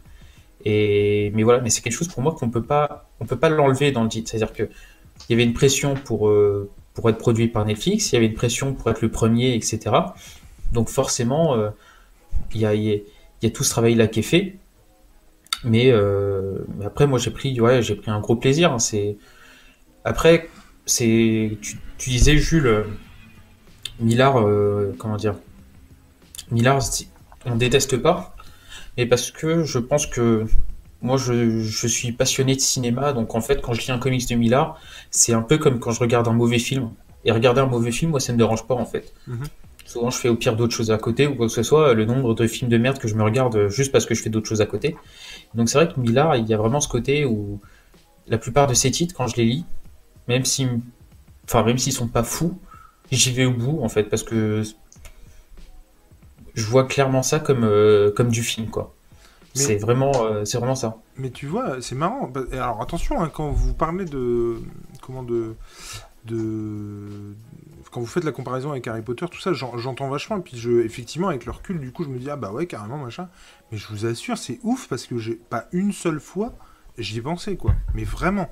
Et, 0.65 1.31
mais 1.35 1.43
voilà, 1.43 1.61
mais 1.61 1.69
c'est 1.69 1.83
quelque 1.83 1.93
chose 1.93 2.09
pour 2.09 2.23
moi 2.23 2.33
qu'on 2.33 2.49
peut 2.49 2.63
pas, 2.63 3.11
on 3.21 3.27
peut 3.27 3.39
pas 3.39 3.51
l'enlever 3.51 3.93
dans 3.93 4.03
le 4.03 4.09
titre. 4.09 4.31
C'est-à-dire 4.31 4.53
que 4.53 4.63
il 5.29 5.33
y 5.33 5.35
avait 5.35 5.45
une 5.45 5.53
pression 5.53 5.95
pour, 5.95 6.29
euh, 6.29 6.71
pour 6.95 7.11
être 7.11 7.19
produit 7.19 7.49
par 7.49 7.65
Netflix, 7.65 8.13
il 8.13 8.15
y 8.15 8.19
avait 8.19 8.27
une 8.27 8.35
pression 8.35 8.73
pour 8.73 8.91
être 8.91 9.03
le 9.03 9.11
premier, 9.11 9.55
etc. 9.55 9.91
Donc 10.73 10.89
forcément, 10.89 11.55
euh, 11.55 11.71
il 12.55 12.61
y, 12.61 12.67
a, 12.67 12.75
y, 12.75 13.03
a, 13.43 13.51
tout 13.51 13.65
ce 13.65 13.71
travail-là 13.71 14.07
qui 14.07 14.21
est 14.21 14.23
fait. 14.23 14.57
Mais, 15.65 15.91
euh, 15.91 16.59
après, 16.85 17.07
moi, 17.07 17.19
j'ai 17.19 17.31
pris, 17.31 17.59
j'ai 17.81 17.95
pris 17.97 18.11
un 18.11 18.21
gros 18.21 18.37
plaisir. 18.37 18.73
Hein. 18.73 18.79
c'est 18.79 19.17
après, 20.05 20.49
c'est, 20.87 21.57
tu, 21.63 22.11
disais 22.11 22.37
Jules, 22.37 22.67
euh, 22.67 22.85
Millard, 24.01 24.45
comment 24.99 25.17
dire, 25.17 25.37
Millard, 26.55 26.81
on 27.45 27.57
déteste 27.57 27.97
pas, 27.99 28.35
mais 28.97 29.07
parce 29.07 29.31
que 29.31 29.65
je 29.65 29.79
pense 29.79 30.07
que 30.07 30.47
moi, 31.03 31.19
je, 31.19 31.87
suis 31.87 32.13
passionné 32.13 32.55
de 32.55 32.61
cinéma, 32.61 33.13
donc 33.13 33.35
en 33.35 33.43
fait, 33.43 33.61
quand 33.61 33.75
je 33.75 33.81
lis 33.83 33.91
un 33.91 33.99
comics 33.99 34.27
de 34.27 34.37
Millard, 34.37 34.81
c'est 35.11 35.35
un 35.35 35.43
peu 35.43 35.59
comme 35.59 35.79
quand 35.79 35.91
je 35.91 36.01
regarde 36.01 36.27
un 36.29 36.33
mauvais 36.33 36.59
film. 36.59 36.91
Et 37.27 37.33
regarder 37.33 37.61
un 37.61 37.67
mauvais 37.67 37.91
film, 37.91 38.11
moi, 38.11 38.21
ça 38.21 38.33
ne 38.33 38.37
me 38.37 38.39
dérange 38.39 38.67
pas, 38.67 38.75
en 38.75 38.87
fait. 38.87 39.13
Mhm. 39.27 39.45
Souvent, 39.85 40.11
je 40.11 40.17
fais 40.17 40.31
au 40.31 40.37
pire 40.37 40.57
d'autres 40.57 40.75
choses 40.75 40.91
à 40.91 40.97
côté, 40.97 41.27
ou 41.27 41.35
quoi 41.35 41.47
que 41.47 41.53
ce 41.53 41.63
soit, 41.63 41.93
le 41.93 42.07
nombre 42.07 42.35
de 42.35 42.47
films 42.47 42.71
de 42.71 42.79
merde 42.79 42.99
que 42.99 43.09
je 43.09 43.15
me 43.15 43.23
regarde 43.23 43.69
juste 43.69 43.93
parce 43.93 44.07
que 44.07 44.15
je 44.15 44.23
fais 44.23 44.31
d'autres 44.31 44.49
choses 44.49 44.63
à 44.63 44.67
côté. 44.67 44.97
Donc 45.55 45.69
c'est 45.69 45.77
vrai 45.77 45.93
que 45.93 46.01
Millard, 46.01 46.37
il 46.37 46.47
y 46.47 46.55
a 46.55 46.57
vraiment 46.57 46.81
ce 46.81 46.89
côté 46.89 47.27
où 47.27 47.61
la 48.27 48.39
plupart 48.39 48.67
de 48.67 48.75
ses 48.75 48.91
titres, 48.91 49.15
quand 49.15 49.27
je 49.27 49.37
les 49.37 49.45
lis, 49.45 49.65
même 50.27 50.47
si, 50.47 50.67
enfin, 51.45 51.63
même 51.65 51.77
s'ils 51.77 51.93
sont 51.93 52.09
pas 52.09 52.23
fous, 52.23 52.59
j'y 53.11 53.33
vais 53.33 53.45
au 53.45 53.53
bout, 53.53 53.81
en 53.83 53.89
fait, 53.91 54.05
parce 54.05 54.23
que 54.23 54.63
je 56.55 56.65
vois 56.65 56.85
clairement 56.85 57.23
ça 57.23 57.41
comme, 57.41 57.65
euh, 57.65 58.11
comme 58.11 58.29
du 58.29 58.43
film, 58.43 58.69
quoi. 58.69 58.95
C'est 59.55 59.77
vraiment, 59.77 60.13
euh, 60.25 60.45
c'est 60.45 60.59
vraiment 60.59 60.75
ça. 60.75 60.97
Mais 61.17 61.31
tu 61.31 61.47
vois, 61.47 61.81
c'est 61.81 61.95
marrant. 61.95 62.27
Bah, 62.27 62.41
alors 62.53 62.83
attention, 62.83 63.23
hein, 63.23 63.31
quand 63.33 63.51
vous 63.51 63.73
parlez 63.73 64.05
de 64.05 64.57
comment 65.01 65.23
de 65.23 65.55
de 66.25 67.35
quand 67.93 68.01
vous 68.01 68.07
faites 68.07 68.25
la 68.25 68.33
comparaison 68.33 68.73
avec 68.73 68.89
Harry 68.89 69.03
Potter, 69.03 69.27
tout 69.31 69.39
ça, 69.39 69.53
j'entends 69.53 70.09
vachement. 70.09 70.39
Et 70.39 70.41
puis 70.41 70.57
je, 70.59 70.81
effectivement, 70.81 71.29
avec 71.29 71.47
le 71.47 71.53
recul, 71.53 71.79
du 71.79 71.93
coup, 71.93 72.03
je 72.03 72.09
me 72.09 72.19
dis 72.19 72.29
ah 72.29 72.37
bah 72.37 72.51
ouais, 72.51 72.67
carrément 72.67 72.99
machin. 72.99 73.29
Mais 73.71 73.79
je 73.79 73.87
vous 73.87 74.07
assure, 74.07 74.39
c'est 74.39 74.59
ouf 74.65 74.89
parce 74.89 75.07
que 75.07 75.19
j'ai 75.19 75.35
pas 75.35 75.69
une 75.71 75.93
seule 75.93 76.19
fois 76.19 76.53
j'y 76.99 77.19
ai 77.19 77.23
pensé 77.23 77.57
quoi. 77.57 77.75
Mais 77.95 78.05
vraiment. 78.05 78.51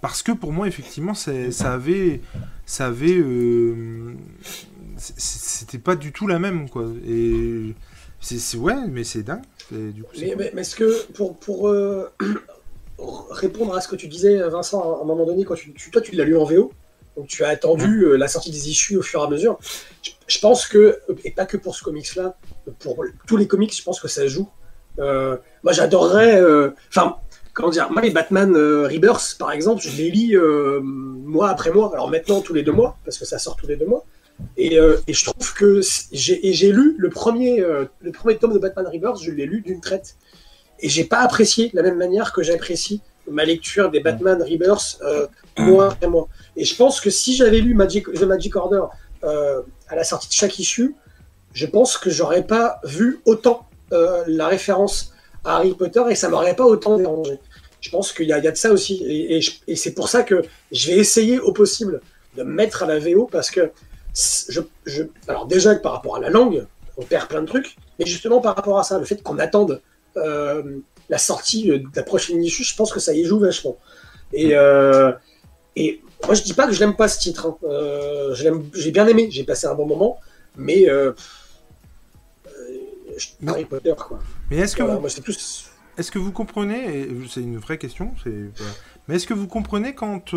Parce 0.00 0.22
que 0.22 0.32
pour 0.32 0.52
moi, 0.52 0.68
effectivement, 0.68 1.14
ça 1.14 1.30
avait, 1.72 2.20
ça 2.66 2.86
avait, 2.86 3.16
euh, 3.16 4.14
c'était 4.98 5.78
pas 5.78 5.96
du 5.96 6.12
tout 6.12 6.26
la 6.26 6.38
même 6.38 6.68
quoi. 6.68 6.86
Et 7.06 7.74
c'est 8.20 8.56
ouais, 8.56 8.86
mais 8.88 9.04
c'est 9.04 9.22
dingue. 9.22 9.42
Du 9.70 10.02
coup, 10.02 10.10
mais, 10.16 10.52
est-ce 10.56 10.76
que 10.76 11.04
pour, 11.12 11.36
pour 11.36 11.68
euh, 11.68 12.10
répondre 13.30 13.74
à 13.74 13.80
ce 13.80 13.88
que 13.88 13.96
tu 13.96 14.08
disais, 14.08 14.38
Vincent, 14.48 14.98
à 14.98 15.02
un 15.02 15.04
moment 15.04 15.26
donné, 15.26 15.44
quand 15.44 15.54
tu, 15.54 15.72
toi 15.90 16.00
tu 16.00 16.14
l'as 16.14 16.24
lu 16.24 16.36
en 16.36 16.44
VO, 16.44 16.72
donc 17.16 17.26
tu 17.26 17.44
as 17.44 17.48
attendu 17.48 18.04
euh, 18.04 18.16
la 18.16 18.28
sortie 18.28 18.50
des 18.50 18.68
issues 18.68 18.96
au 18.96 19.02
fur 19.02 19.20
et 19.20 19.24
à 19.24 19.28
mesure. 19.28 19.58
Je, 20.26 20.38
pense 20.38 20.66
que, 20.66 21.00
et 21.24 21.30
pas 21.30 21.46
que 21.46 21.56
pour 21.56 21.74
ce 21.76 21.82
comics-là, 21.82 22.36
pour 22.78 23.04
tous 23.26 23.36
les 23.36 23.46
comics, 23.46 23.76
je 23.76 23.82
pense 23.82 24.00
que 24.00 24.08
ça 24.08 24.26
joue. 24.26 24.48
Euh, 24.98 25.36
moi 25.62 25.72
j'adorerais. 25.72 26.40
Enfin, 26.88 27.16
comment 27.52 27.70
dire, 27.70 27.90
moi 27.90 28.00
les 28.00 28.10
Batman 28.10 28.54
Rebirth, 28.54 29.36
par 29.38 29.52
exemple, 29.52 29.82
je 29.82 29.90
les 29.96 30.10
lis 30.10 30.36
mois 30.82 31.50
après 31.50 31.72
mois. 31.72 31.90
Alors 31.92 32.10
maintenant 32.10 32.40
tous 32.40 32.54
les 32.54 32.62
deux 32.62 32.72
mois, 32.72 32.96
parce 33.04 33.18
que 33.18 33.24
ça 33.24 33.38
sort 33.38 33.56
tous 33.56 33.66
les 33.66 33.76
deux 33.76 33.86
mois. 33.86 34.04
Euh, 34.58 34.98
et, 35.06 35.12
je 35.12 35.24
trouve 35.24 35.54
que 35.54 35.80
j'ai 36.12 36.72
lu 36.72 36.96
le 36.98 37.10
premier, 37.10 37.60
euh, 37.60 37.86
le 38.00 38.12
premier 38.12 38.36
tome 38.36 38.52
de 38.52 38.58
Batman 38.58 38.86
Rebirth, 38.86 39.22
je 39.22 39.30
l'ai 39.30 39.46
lu 39.46 39.60
d'une 39.60 39.80
traite. 39.80 40.16
Et 40.80 40.88
j'ai 40.88 41.04
pas 41.04 41.20
apprécié 41.20 41.70
de 41.70 41.76
la 41.76 41.82
même 41.82 41.96
manière 41.96 42.32
que 42.32 42.42
j'apprécie 42.42 43.00
ma 43.30 43.44
lecture 43.44 43.90
des 43.90 44.00
Batman 44.00 44.42
Rebirth 44.42 44.98
euh, 45.02 45.26
mois. 45.58 45.96
Et 46.56 46.64
je 46.64 46.76
pense 46.76 47.00
que 47.00 47.10
si 47.10 47.34
j'avais 47.34 47.60
lu 47.60 47.74
Magic, 47.74 48.12
The 48.12 48.22
Magic 48.22 48.54
Order 48.56 48.84
à 49.22 49.96
la 49.96 50.04
sortie 50.04 50.28
de 50.28 50.34
chaque 50.34 50.58
issue, 50.58 50.94
je 51.54 51.64
pense 51.64 51.96
que 51.96 52.10
j'aurais 52.10 52.46
pas 52.46 52.80
vu 52.84 53.20
autant 53.24 53.66
la 53.90 54.48
référence 54.48 55.14
à 55.44 55.56
Harry 55.56 55.72
Potter 55.72 56.02
et 56.10 56.14
ça 56.14 56.28
m'aurait 56.28 56.56
pas 56.56 56.64
autant 56.64 56.98
dérangé. 56.98 57.38
Je 57.80 57.90
pense 57.90 58.12
qu'il 58.12 58.26
y, 58.26 58.32
a 58.32 58.40
de 58.40 58.56
ça 58.56 58.72
aussi. 58.72 59.02
Et, 59.06 59.40
et 59.66 59.76
c'est 59.76 59.92
pour 59.92 60.08
ça 60.08 60.22
que 60.22 60.42
je 60.72 60.90
vais 60.90 60.98
essayer 60.98 61.38
au 61.38 61.52
possible 61.52 62.00
de 62.36 62.42
mettre 62.42 62.82
à 62.82 62.86
la 62.86 62.98
VO 62.98 63.28
parce 63.30 63.50
que 63.50 63.70
je, 64.14 65.02
alors 65.28 65.46
déjà 65.46 65.74
que 65.74 65.82
par 65.82 65.92
rapport 65.92 66.16
à 66.16 66.20
la 66.20 66.30
langue, 66.30 66.66
on 66.96 67.02
perd 67.02 67.28
plein 67.28 67.42
de 67.42 67.46
trucs, 67.46 67.76
mais 67.98 68.06
justement 68.06 68.40
par 68.40 68.54
rapport 68.54 68.78
à 68.78 68.84
ça, 68.84 68.98
le 68.98 69.04
fait 69.04 69.22
qu'on 69.22 69.38
attende 69.38 69.82
euh, 70.16 70.78
la 71.08 71.18
sortie 71.18 71.66
de 71.66 71.84
la 71.96 72.02
prochaine 72.02 72.42
issue, 72.42 72.64
je 72.64 72.76
pense 72.76 72.92
que 72.92 73.00
ça 73.00 73.12
y 73.12 73.24
joue 73.24 73.40
vachement. 73.40 73.76
Et, 74.32 74.54
euh, 74.54 75.12
et 75.76 76.00
moi 76.24 76.34
je 76.34 76.42
dis 76.42 76.54
pas 76.54 76.66
que 76.66 76.72
je 76.72 76.80
n'aime 76.80 76.96
pas 76.96 77.08
ce 77.08 77.18
titre, 77.18 77.46
hein. 77.46 77.56
euh, 77.64 78.34
j'ai 78.74 78.90
bien 78.92 79.06
aimé, 79.06 79.28
j'ai 79.30 79.44
passé 79.44 79.66
un 79.66 79.74
bon 79.74 79.86
moment, 79.86 80.18
mais 80.56 80.86
Harry 83.46 83.64
Potter 83.64 83.94
quoi. 83.96 84.20
Mais 84.50 84.58
est-ce 84.58 84.76
que 84.76 84.82
vous... 84.82 85.06
Est-ce 85.96 86.10
que 86.10 86.18
vous 86.18 86.32
comprenez, 86.32 87.08
c'est 87.30 87.40
une 87.40 87.58
vraie 87.58 87.78
question, 87.78 88.14
mais 89.06 89.16
est-ce 89.16 89.28
que 89.28 89.34
vous 89.34 89.46
comprenez 89.46 89.94
quand 89.94 90.34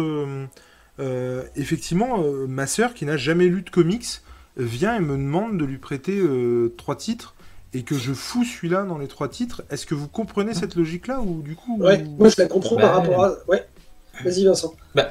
euh, 1.00 1.44
effectivement, 1.56 2.24
euh, 2.24 2.48
ma 2.48 2.68
sœur, 2.68 2.94
qui 2.94 3.06
n'a 3.06 3.18
jamais 3.18 3.48
lu 3.48 3.62
de 3.62 3.70
comics, 3.70 4.22
vient 4.58 4.96
et 4.96 5.00
me 5.00 5.14
demande 5.14 5.58
de 5.58 5.66
lui 5.66 5.78
prêter 5.78 6.18
euh, 6.18 6.74
trois 6.78 6.96
titres 6.96 7.36
et 7.74 7.84
que 7.84 7.96
je 7.96 8.14
fous 8.14 8.44
celui-là 8.44 8.84
dans 8.84 8.98
les 8.98 9.08
trois 9.08 9.28
titres. 9.28 9.64
Est-ce 9.70 9.86
que 9.86 9.94
vous 9.94 10.08
comprenez 10.08 10.54
cette 10.54 10.76
logique-là 10.76 11.20
ou 11.20 11.42
du 11.44 11.56
coup 11.56 11.78
Ouais, 11.80 12.04
moi 12.18 12.30
je 12.30 12.42
la 12.42 12.48
comprends 12.48 12.76
par 12.76 12.94
bah, 12.94 13.00
rapport 13.00 13.24
à. 13.24 13.34
Ouais. 13.48 13.68
Vas-y 14.24 14.46
Vincent. 14.46 14.74
Bah, 14.96 15.10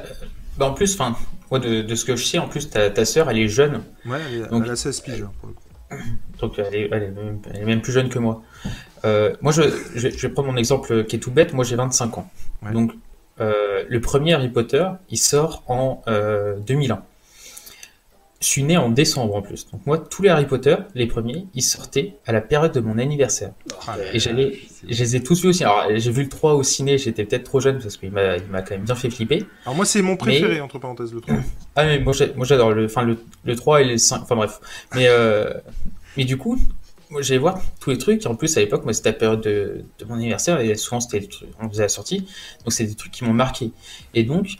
bah 0.58 0.66
en 0.66 0.74
plus, 0.74 0.98
enfin, 0.98 1.16
de, 1.58 1.94
ce 1.94 2.04
que 2.04 2.16
je 2.16 2.24
sais, 2.24 2.38
en 2.38 2.48
plus 2.48 2.68
ta, 2.70 2.90
ta 2.90 3.04
sœur, 3.04 3.30
elle 3.30 3.38
est 3.38 3.48
jeune. 3.48 3.82
Ouais, 4.04 4.18
elle, 4.28 4.34
est, 4.34 4.48
donc, 4.48 4.64
elle 4.64 4.72
a 4.72 4.76
16 4.76 5.00
piges 5.00 5.22
hein, 5.22 5.32
pour 5.38 5.48
le 5.48 5.54
coup. 5.54 5.62
Donc 6.40 6.58
elle 6.58 6.74
est, 6.74 6.88
elle 6.92 7.14
est, 7.54 7.64
même, 7.64 7.80
plus 7.80 7.92
jeune 7.92 8.10
que 8.10 8.18
moi. 8.18 8.42
moi, 9.04 9.52
je, 9.52 9.62
je, 9.94 10.08
vais 10.08 10.28
prendre 10.28 10.50
mon 10.50 10.56
exemple 10.58 11.04
qui 11.04 11.16
est 11.16 11.18
tout 11.20 11.30
bête. 11.30 11.54
Moi, 11.54 11.64
j'ai 11.64 11.76
25 11.76 12.18
ans. 12.18 12.28
Donc 12.72 12.92
euh, 13.40 13.84
le 13.88 14.00
premier 14.00 14.34
Harry 14.34 14.48
Potter, 14.48 14.86
il 15.10 15.18
sort 15.18 15.62
en 15.66 16.02
2001. 16.66 16.94
Euh, 16.94 16.98
je 18.38 18.46
suis 18.46 18.62
né 18.62 18.76
en 18.76 18.90
décembre 18.90 19.34
en 19.34 19.42
plus. 19.42 19.66
Donc 19.72 19.86
moi, 19.86 19.98
tous 19.98 20.22
les 20.22 20.28
Harry 20.28 20.46
Potter, 20.46 20.76
les 20.94 21.06
premiers, 21.06 21.46
ils 21.54 21.62
sortaient 21.62 22.16
à 22.26 22.32
la 22.32 22.42
période 22.42 22.72
de 22.72 22.80
mon 22.80 22.98
anniversaire. 22.98 23.52
Ah, 23.88 23.96
et 24.12 24.18
j'allais, 24.18 24.58
je 24.88 25.02
les 25.02 25.16
ai 25.16 25.22
tous 25.22 25.40
vus 25.40 25.48
aussi. 25.48 25.64
Alors 25.64 25.86
j'ai 25.94 26.10
vu 26.10 26.22
le 26.22 26.28
3 26.28 26.54
au 26.54 26.62
ciné, 26.62 26.98
j'étais 26.98 27.24
peut-être 27.24 27.44
trop 27.44 27.60
jeune 27.60 27.78
parce 27.78 27.96
qu'il 27.96 28.10
m'a, 28.10 28.38
quand 28.62 28.72
même 28.72 28.82
bien 28.82 28.94
fait 28.94 29.10
flipper. 29.10 29.44
Alors 29.64 29.74
moi, 29.74 29.86
c'est 29.86 30.02
mon 30.02 30.16
préféré, 30.16 30.60
entre 30.60 30.78
parenthèses, 30.78 31.14
le 31.14 31.22
3. 31.22 31.34
ah 31.76 31.84
mais 31.86 31.98
moi, 31.98 32.12
j'adore 32.44 32.72
le, 32.72 32.84
enfin, 32.84 33.02
le, 33.02 33.18
le 33.44 33.56
3 33.56 33.80
et 33.80 33.84
le 33.84 33.98
5, 33.98 34.22
enfin 34.22 34.36
bref. 34.36 34.60
Mais, 34.94 35.06
euh, 35.08 35.54
mais 36.18 36.24
du 36.24 36.36
coup, 36.36 36.58
moi, 37.10 37.22
j'allais 37.22 37.38
voir 37.38 37.60
tous 37.80 37.90
les 37.90 37.98
trucs. 37.98 38.26
En 38.26 38.34
plus, 38.34 38.56
à 38.56 38.60
l'époque, 38.60 38.84
moi, 38.84 38.92
c'était 38.92 39.10
la 39.10 39.18
période 39.18 39.40
de, 39.40 39.84
mon 40.06 40.14
anniversaire 40.14 40.60
et 40.60 40.74
souvent, 40.74 41.00
c'était 41.00 41.28
on 41.60 41.68
faisait 41.68 41.82
la 41.82 41.88
sortie. 41.88 42.20
Donc, 42.64 42.72
c'est 42.72 42.84
des 42.84 42.94
trucs 42.94 43.12
qui 43.12 43.24
m'ont 43.24 43.32
marqué. 43.32 43.72
Et 44.14 44.24
donc, 44.24 44.56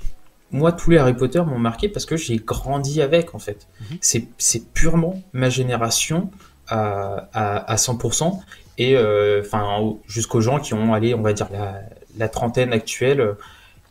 moi, 0.51 0.73
tous 0.73 0.91
les 0.91 0.99
Harry 0.99 1.15
Potter 1.15 1.41
m'ont 1.41 1.59
marqué 1.59 1.89
parce 1.89 2.07
que 2.07 2.17
j'ai 2.17 2.37
grandi 2.37 3.03
avec, 3.03 3.35
en 3.35 3.39
fait. 3.39 3.67
Mhm. 3.81 4.27
C'est 4.39 4.73
purement 4.73 5.23
ma 5.33 5.51
génération 5.51 6.31
à, 6.69 7.29
à, 7.33 7.77
100%. 7.77 8.41
Et 8.79 8.97
euh, 8.97 9.43
enfin, 9.45 9.97
jusqu'aux 10.07 10.41
gens 10.41 10.61
qui 10.61 10.75
ont, 10.75 10.93
allé, 10.95 11.15
on 11.15 11.23
va 11.23 11.33
dire, 11.33 11.49
la, 11.51 11.81
la 12.17 12.29
trentaine 12.29 12.73
actuelle, 12.73 13.37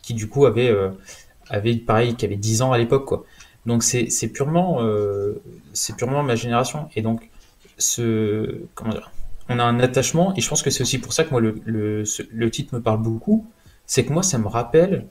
qui 0.02 0.14
du 0.14 0.28
coup 0.28 0.46
avaient, 0.46 0.70
euh, 0.70 0.90
avaient, 1.50 1.74
pareil, 1.74 2.14
qui 2.14 2.24
avaient 2.24 2.36
10 2.36 2.62
ans 2.62 2.72
à 2.72 2.78
l'époque, 2.78 3.06
quoi. 3.06 3.24
Donc 3.66 3.82
c'est 3.82 4.28
purement, 4.28 4.78
euh, 4.80 5.42
c'est 5.72 5.96
purement 5.96 6.22
ma 6.22 6.36
génération. 6.36 6.88
Et 6.94 7.02
donc, 7.02 7.28
ce, 7.78 8.60
comment 8.74 8.90
dire, 8.90 9.10
on 9.48 9.58
a 9.58 9.64
un 9.64 9.80
attachement, 9.80 10.34
et 10.36 10.40
je 10.40 10.48
pense 10.48 10.62
que 10.62 10.70
c'est 10.70 10.82
aussi 10.82 10.98
pour 10.98 11.12
ça 11.12 11.24
que 11.24 11.30
moi 11.30 11.40
le, 11.40 11.60
le, 11.64 12.04
le 12.32 12.50
titre 12.50 12.74
me 12.74 12.80
parle 12.80 13.00
beaucoup, 13.02 13.46
c'est 13.86 14.04
que 14.04 14.12
moi 14.12 14.22
ça 14.22 14.38
me 14.38 14.48
rappelle 14.48 15.06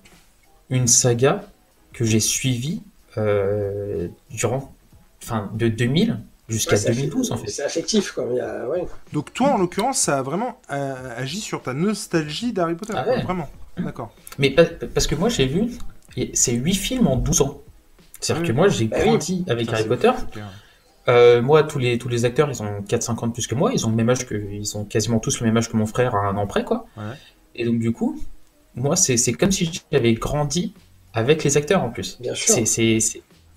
une 0.69 0.87
saga 0.87 1.45
que 1.93 2.03
j'ai 2.05 2.19
suivie 2.19 2.81
euh, 3.17 4.07
durant, 4.29 4.73
enfin, 5.23 5.49
de 5.53 5.67
2000 5.69 6.19
jusqu'à 6.49 6.77
2012 6.77 7.31
en 7.31 7.37
fait. 7.37 7.47
C'est 7.47 7.63
affectif 7.63 8.11
quoi. 8.11 8.25
ouais. 8.25 8.85
Donc 9.13 9.33
toi 9.33 9.49
en 9.49 9.57
l'occurrence 9.57 9.99
ça 9.99 10.19
a 10.19 10.21
vraiment 10.21 10.59
euh, 10.71 11.17
agi 11.17 11.39
sur 11.39 11.61
ta 11.61 11.73
nostalgie 11.73 12.51
d'Harry 12.51 12.75
Potter, 12.75 12.93
ah 12.95 13.21
vraiment. 13.21 13.49
D'accord. 13.77 14.13
Mais 14.37 14.51
parce 14.51 15.07
que 15.07 15.15
moi 15.15 15.29
j'ai 15.29 15.47
vu, 15.47 15.71
c'est 16.33 16.53
8 16.53 16.73
films 16.75 17.07
en 17.07 17.15
12 17.15 17.41
ans. 17.41 17.61
C'est-à-dire 18.19 18.47
que 18.47 18.53
moi 18.53 18.67
j'ai 18.67 18.85
bah 18.85 18.99
grandi 19.03 19.45
avec 19.47 19.71
Harry 19.71 19.87
Potter. 19.87 20.11
Euh, 21.07 21.41
moi, 21.41 21.63
tous 21.63 21.77
les, 21.77 21.97
tous 21.97 22.09
les 22.09 22.25
acteurs, 22.25 22.49
ils 22.49 22.61
ont 22.63 22.81
4-5 22.81 23.23
ans 23.23 23.27
de 23.27 23.33
plus 23.33 23.47
que 23.47 23.55
moi. 23.55 23.71
Ils 23.73 23.85
ont 23.85 23.89
le 23.89 23.95
même 23.95 24.09
âge 24.09 24.25
que, 24.25 24.35
ils 24.35 24.77
ont 24.77 24.85
quasiment 24.85 25.19
tous 25.19 25.39
le 25.39 25.47
même 25.47 25.57
âge 25.57 25.69
que 25.69 25.77
mon 25.77 25.85
frère 25.85 26.15
à 26.15 26.27
un 26.27 26.37
an 26.37 26.47
près, 26.47 26.63
quoi. 26.63 26.85
Et 27.55 27.65
donc, 27.65 27.79
du 27.79 27.91
coup, 27.91 28.19
moi, 28.75 28.95
c'est 28.95 29.33
comme 29.33 29.51
si 29.51 29.83
j'avais 29.91 30.13
grandi 30.13 30.73
avec 31.13 31.43
les 31.43 31.57
acteurs 31.57 31.83
en 31.83 31.89
plus. 31.89 32.19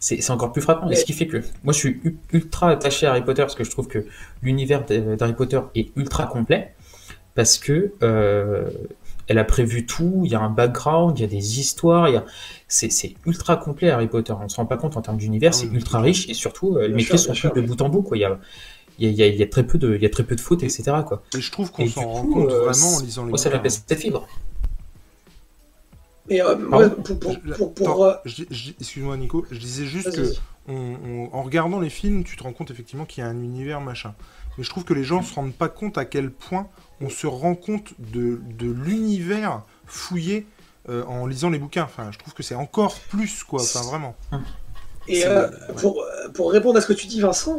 C'est 0.01 0.31
encore 0.31 0.53
plus 0.53 0.63
frappant. 0.63 0.91
Et 0.91 0.97
ce 0.97 1.05
qui 1.05 1.13
fait 1.13 1.27
que 1.27 1.39
moi, 1.65 1.73
je 1.73 1.79
suis 1.79 2.01
ultra 2.33 2.71
attaché 2.71 3.07
à 3.07 3.11
Harry 3.11 3.25
Potter 3.25 3.43
parce 3.43 3.55
que 3.55 3.65
je 3.65 3.71
trouve 3.71 3.89
que 3.89 4.07
l'univers 4.43 4.85
d'Harry 4.85 5.35
Potter 5.35 5.61
est 5.75 5.91
ultra 5.97 6.27
complet. 6.27 6.75
Parce 7.35 7.59
que 7.59 7.93
euh, 8.03 8.69
elle 9.29 9.39
a 9.39 9.45
prévu 9.45 9.87
tout, 9.87 10.23
il 10.25 10.31
y 10.31 10.35
a 10.35 10.41
un 10.41 10.51
background, 10.51 11.19
il 11.19 11.23
y 11.23 11.25
a 11.25 11.29
des 11.29 11.61
histoires, 11.61 12.09
il 12.09 12.15
y 12.15 12.17
a... 12.17 12.25
c'est, 12.67 13.15
ultra 13.27 13.57
complet 13.57 13.91
Harry 13.91 14.09
Potter. 14.09 14.33
On 14.33 14.49
se 14.49 14.57
rend 14.57 14.67
pas 14.67 14.77
compte 14.77 14.97
en 14.97 15.03
termes 15.03 15.19
d'univers, 15.19 15.53
ah 15.55 15.57
c'est 15.57 15.67
ultra 15.67 16.01
riche 16.01 16.29
et 16.29 16.35
surtout 16.35 16.77
euh, 16.77 16.89
les 16.89 16.95
maîtrises 16.95 17.27
sont 17.27 17.33
de 17.55 17.61
bout 17.61 17.81
en 17.81 17.89
bout. 17.89 18.03
Quoi. 18.03 18.17
Il, 18.17 18.21
y 18.21 18.25
a, 18.25 18.39
il, 18.99 19.11
y 19.13 19.23
a, 19.23 19.27
il 19.27 19.37
y 19.37 19.43
a 19.43 19.47
très 19.47 19.67
peu 19.67 19.79
de, 19.79 19.95
il 19.95 20.03
y 20.03 20.07
a 20.07 20.11
très 20.11 20.25
peu 20.25 20.35
de 20.35 20.41
fautes, 20.41 20.63
etc. 20.63 20.85
Quoi. 21.07 21.23
Et 21.37 21.41
je 21.41 21.53
trouve 21.53 21.71
qu'on 21.71 21.87
s'en 21.87 22.09
rend 22.09 22.27
compte 22.27 22.51
euh, 22.51 22.65
vraiment 22.65 22.97
en 22.97 23.01
lisant 23.01 23.25
les. 23.25 23.31
Moi, 23.31 23.39
ça 23.39 23.51
fibre. 23.97 24.27
Et 26.31 26.43
euh, 26.43 26.57
pour, 26.89 27.19
pour, 27.19 27.75
pour, 27.75 28.05
euh, 28.05 28.15
Excuse-moi 28.27 29.17
Nico, 29.17 29.47
je 29.51 29.59
disais 29.59 29.87
juste 29.87 30.15
que 30.15 30.35
en 30.69 31.43
regardant 31.43 31.81
les 31.81 31.89
films, 31.89 32.25
tu 32.25 32.37
te 32.37 32.43
rends 32.43 32.53
compte 32.53 32.71
effectivement 32.71 33.07
qu'il 33.07 33.25
y 33.25 33.27
a 33.27 33.31
un 33.31 33.43
univers 33.43 33.81
machin. 33.81 34.15
Mais 34.57 34.65
je 34.65 34.69
trouve 34.69 34.85
que 34.85 34.93
les 34.93 35.05
gens 35.05 35.23
se 35.23 35.35
rendent 35.35 35.55
pas 35.55 35.69
compte 35.69 35.97
à 35.97 36.05
quel 36.05 36.31
point 36.31 36.69
on 37.01 37.09
se 37.09 37.27
rend 37.27 37.55
compte 37.55 37.93
de, 37.99 38.41
l'univers 38.61 39.63
fouillé 39.87 40.47
euh, 40.89 41.05
en 41.05 41.27
lisant 41.27 41.51
les 41.51 41.59
bouquins. 41.59 41.85
Enfin, 41.85 42.11
je 42.13 42.19
trouve 42.19 42.35
que 42.35 42.43
c'est 42.43 42.55
encore 42.55 42.95
plus, 43.09 43.45
quoi. 43.45 43.61
Enfin, 43.61 43.83
vraiment. 43.83 44.17
Et 45.07 45.25
euh, 45.25 45.49
pour, 45.77 46.05
pour, 46.35 46.53
répondre 46.53 46.77
à 46.79 46.81
ce 46.81 46.87
que 46.87 46.93
tu 46.93 47.07
dis, 47.07 47.21
Vincent, 47.21 47.59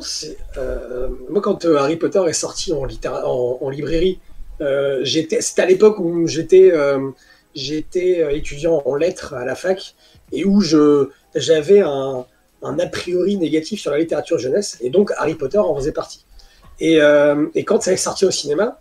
euh, 0.58 1.10
moi, 1.30 1.42
quand 1.42 1.66
Harry 1.66 1.96
Potter 1.96 2.22
est 2.28 2.34
sorti 2.34 2.74
en, 2.74 2.86
en, 2.86 3.70
librairie, 3.70 4.20
c'était 5.06 5.40
à 5.58 5.66
l'époque 5.66 6.00
où 6.00 6.28
j'étais 6.28 6.72
j'étais 7.56 8.38
étudiant 8.38 8.84
en 8.86 8.96
lettres 8.96 9.34
à 9.34 9.44
la 9.44 9.56
fac 9.56 9.96
et 10.32 10.46
où 10.46 10.62
j'avais 10.62 11.80
un, 11.80 12.26
un 12.62 12.80
a 12.80 12.86
priori 12.86 13.38
négatif 13.38 13.82
sur 13.82 13.92
la 13.92 13.98
littérature 13.98 14.38
jeunesse, 14.38 14.78
et 14.82 14.92
donc 14.92 15.12
Harry 15.18 15.34
Potter 15.34 15.58
en 15.58 15.76
faisait 15.76 15.92
partie. 15.92 16.26
Et, 16.80 17.00
et 17.56 17.64
quand 17.64 17.82
ça 17.82 17.94
est 17.94 17.98
sorti 17.98 18.26
au 18.26 18.32
cinéma, 18.32 18.80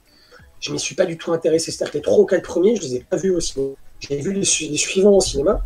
je 0.61 0.73
m'y 0.73 0.79
suis 0.79 0.95
pas 0.95 1.07
du 1.07 1.17
tout 1.17 1.33
intéressé. 1.33 1.71
C'est-à-dire 1.71 1.93
que 1.93 1.99
les 1.99 2.03
trois 2.03 2.19
ou 2.19 2.27
quatre 2.27 2.43
premiers, 2.43 2.77
je 2.77 2.83
les 2.83 2.97
ai 2.97 3.01
pas 3.01 3.17
vus 3.17 3.35
au 3.35 3.41
cinéma. 3.41 3.75
J'ai 4.01 4.17
vu 4.17 4.33
les, 4.33 4.45
suivants 4.45 5.17
au 5.17 5.21
cinéma 5.21 5.61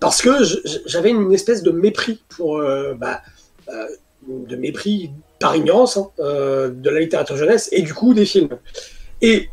parce 0.00 0.22
que 0.22 0.30
j'avais 0.86 1.10
une 1.10 1.32
espèce 1.32 1.62
de 1.62 1.70
mépris 1.70 2.22
pour, 2.28 2.58
euh, 2.58 2.94
bah, 2.94 3.22
euh, 3.68 3.86
de 4.28 4.56
mépris 4.56 5.12
par 5.38 5.54
ignorance 5.54 5.96
hein, 5.96 6.08
euh, 6.20 6.70
de 6.70 6.90
la 6.90 7.00
littérature 7.00 7.36
jeunesse 7.36 7.68
et 7.72 7.82
du 7.82 7.94
coup 7.94 8.14
des 8.14 8.24
films. 8.24 8.58
Et 9.20 9.48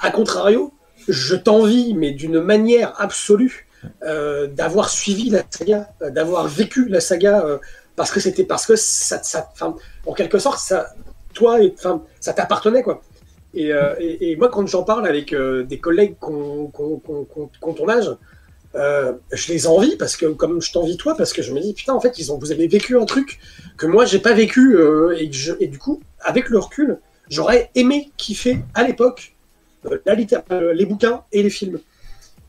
à 0.00 0.10
contrario, 0.10 0.72
je 1.08 1.36
t'envie, 1.36 1.94
mais 1.94 2.10
d'une 2.10 2.40
manière 2.40 3.00
absolue, 3.00 3.64
d'avoir 4.02 4.90
suivi 4.90 5.30
la 5.30 5.42
saga, 5.48 5.88
d'avoir 6.00 6.48
vécu 6.48 6.88
la 6.88 7.00
saga, 7.00 7.44
parce 7.94 8.10
que 8.10 8.18
c'était 8.18 8.42
parce 8.42 8.66
que 8.66 8.74
ça 8.74 9.20
en 10.06 10.12
quelque 10.12 10.40
sorte, 10.40 10.58
ça, 10.58 10.88
toi, 11.34 11.58
ça 12.18 12.32
t'appartenait 12.32 12.82
quoi. 12.82 13.00
Euh, 13.54 13.94
et, 13.98 14.36
moi, 14.36 14.48
quand 14.48 14.66
j'en 14.66 14.82
parle 14.82 15.06
avec 15.06 15.32
euh, 15.32 15.64
des 15.64 15.78
collègues 15.78 16.16
qu'on 16.18 16.70
ton 17.60 17.88
âge, 17.88 18.10
euh, 18.74 19.14
je 19.32 19.52
les 19.52 19.66
envie 19.66 19.96
parce 19.96 20.16
que, 20.16 20.26
comme 20.26 20.60
je 20.60 20.72
t'envie 20.72 20.96
toi, 20.96 21.16
parce 21.16 21.32
que 21.32 21.42
je 21.42 21.52
me 21.52 21.60
dis, 21.60 21.72
putain, 21.72 21.94
en 21.94 22.00
fait, 22.00 22.18
ils 22.18 22.32
ont, 22.32 22.38
vous 22.38 22.52
avez 22.52 22.68
vécu 22.68 22.98
un 22.98 23.06
truc 23.06 23.38
que 23.76 23.86
moi, 23.86 24.04
j'ai 24.04 24.18
pas 24.18 24.34
vécu. 24.34 24.78
et, 25.16 25.30
et, 25.60 25.68
du 25.68 25.78
coup, 25.78 26.02
avec 26.20 26.50
le 26.50 26.58
recul, 26.58 26.98
j'aurais 27.28 27.70
aimé 27.74 28.10
kiffer 28.16 28.58
à 28.74 28.86
l'époque 28.86 29.34
les 29.84 30.86
bouquins 30.86 31.22
et 31.32 31.42
les 31.42 31.50
films. 31.50 31.78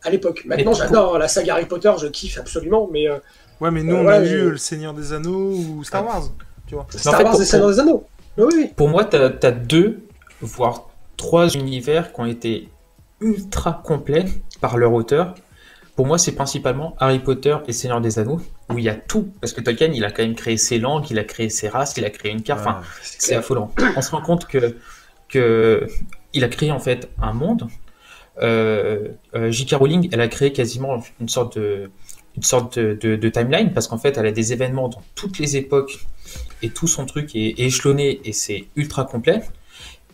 À 0.03 0.10
l'époque. 0.10 0.43
Maintenant, 0.45 0.73
j'adore 0.73 1.17
la 1.17 1.27
saga 1.27 1.53
Harry 1.53 1.65
Potter, 1.65 1.91
je 1.99 2.07
kiffe 2.07 2.38
absolument, 2.38 2.89
mais. 2.91 3.07
ouais, 3.62 3.71
mais 3.71 3.83
nous, 3.83 3.95
on 3.95 4.07
a 4.07 4.19
vu 4.19 4.51
Le 4.51 4.57
Seigneur 4.57 4.93
des 4.93 5.13
Anneaux 5.13 5.53
ou 5.53 5.83
Star 5.83 6.05
Wars, 6.05 6.29
tu 6.67 6.75
vois. 6.75 6.86
Star 6.89 7.23
Wars 7.23 7.39
et 7.41 7.45
Seigneur 7.45 7.69
des 7.69 7.79
Anneaux. 7.79 8.05
Oui, 8.38 8.71
Pour 8.75 8.89
moi, 8.89 9.03
tu 9.05 9.15
as, 9.15 9.51
deux, 9.51 9.99
voire 10.41 10.89
trois 11.15 11.50
univers 11.50 12.13
qui 12.13 12.19
ont 12.21 12.26
été 12.26 12.69
ultra 13.19 13.82
complets 13.84 14.26
par 14.62 14.78
leur 14.78 14.93
auteur. 14.93 15.36
Pour 15.95 16.06
moi, 16.06 16.19
c'est 16.19 16.34
principalement 16.34 16.95
Harry 17.00 17.19
Potter 17.19 17.58
et 17.67 17.73
Seigneur 17.73 18.02
des 18.02 18.19
Anneaux, 18.19 18.39
où 18.69 18.78
il 18.78 18.84
y 18.84 18.89
a 18.89 18.95
tout. 18.95 19.32
Parce 19.41 19.52
que 19.52 19.62
Tolkien, 19.62 19.91
il 19.93 20.06
a 20.06 20.12
quand 20.12 20.21
même 20.21 20.36
créé 20.36 20.56
ses 20.56 20.78
langues, 20.78 21.10
il 21.10 21.17
a 21.17 21.23
créé 21.23 21.50
ses 21.50 21.69
races, 21.69 21.95
il 21.97 22.06
a 22.06 22.12
créé 22.12 22.32
une 22.32 22.43
carte. 22.43 22.62
enfin, 22.62 22.82
c'est 23.02 23.34
affolant. 23.34 23.73
On 23.95 24.02
se 24.02 24.12
rend 24.12 24.21
compte 24.21 24.45
que, 24.45 24.78
que 25.28 25.88
il 26.34 26.43
a 26.43 26.50
créé 26.50 26.71
en 26.71 26.80
fait 26.80 27.10
un 27.19 27.34
monde. 27.34 27.67
Euh, 28.43 29.08
euh 29.34 29.50
J.K. 29.50 29.73
Rowling, 29.73 30.10
elle 30.12 30.21
a 30.21 30.28
créé 30.28 30.54
quasiment 30.54 31.04
une 31.19 31.30
sorte 31.30 31.58
de, 31.58 31.89
une 32.36 32.43
sorte 32.43 32.78
de, 32.78 33.30
timeline 33.30 33.73
parce 33.73 33.88
qu'en 33.88 33.97
fait, 33.97 34.17
elle 34.17 34.28
a 34.28 34.32
des 34.32 34.54
événements 34.54 34.89
dans 34.89 35.02
toutes 35.15 35.39
les 35.39 35.58
époques 35.58 36.06
et 36.62 36.69
tout 36.69 36.88
son 36.88 37.08
truc 37.08 37.36
est 37.36 37.60
échelonné 37.60 38.21
et 38.23 38.34
c'est 38.34 38.65
ultra 38.76 39.06
complet. 39.06 39.41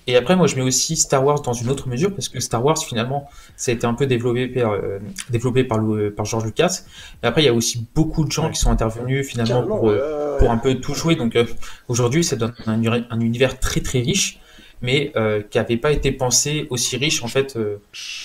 Et 0.08 0.16
après, 0.18 0.36
moi, 0.36 0.48
je 0.48 0.56
mets 0.56 0.62
aussi 0.62 0.96
Star 0.96 1.24
Wars 1.24 1.42
dans 1.42 1.54
une 1.54 1.70
autre 1.70 1.88
mesure, 1.88 2.14
parce 2.14 2.28
que 2.28 2.40
Star 2.40 2.64
Wars, 2.64 2.78
finalement, 2.78 3.30
ça 3.56 3.72
a 3.72 3.74
été 3.74 3.86
un 3.86 3.94
peu 3.94 4.06
développé 4.06 4.48
par, 4.48 4.74
euh, 4.74 5.00
développé 5.30 5.64
par, 5.64 5.80
par 6.16 6.26
George 6.26 6.46
Lucas. 6.46 6.82
Mais 7.22 7.30
après, 7.30 7.44
il 7.44 7.46
y 7.46 7.50
a 7.50 7.54
aussi 7.54 7.88
beaucoup 7.96 8.26
de 8.26 8.32
gens 8.32 8.50
qui 8.50 8.60
sont 8.60 8.72
intervenus, 8.72 9.26
finalement, 9.28 9.64
pour, 9.64 9.90
euh, 9.90 10.38
pour 10.40 10.52
un 10.52 10.58
peu 10.58 10.76
tout 10.76 10.94
jouer. 10.94 11.16
Donc, 11.16 11.36
euh, 11.36 11.46
aujourd'hui, 11.88 12.24
ça 12.24 12.36
donne 12.36 12.54
un, 12.66 12.82
un, 12.84 13.20
univers 13.22 13.60
très, 13.60 13.80
très 13.80 14.00
riche, 14.00 14.40
mais 14.82 15.14
qui 15.50 15.58
n'avait 15.58 15.78
pas 15.78 15.92
été 15.94 16.12
pensé 16.12 16.68
aussi 16.70 16.98
riche, 16.98 17.24
en 17.24 17.28
fait, 17.28 17.58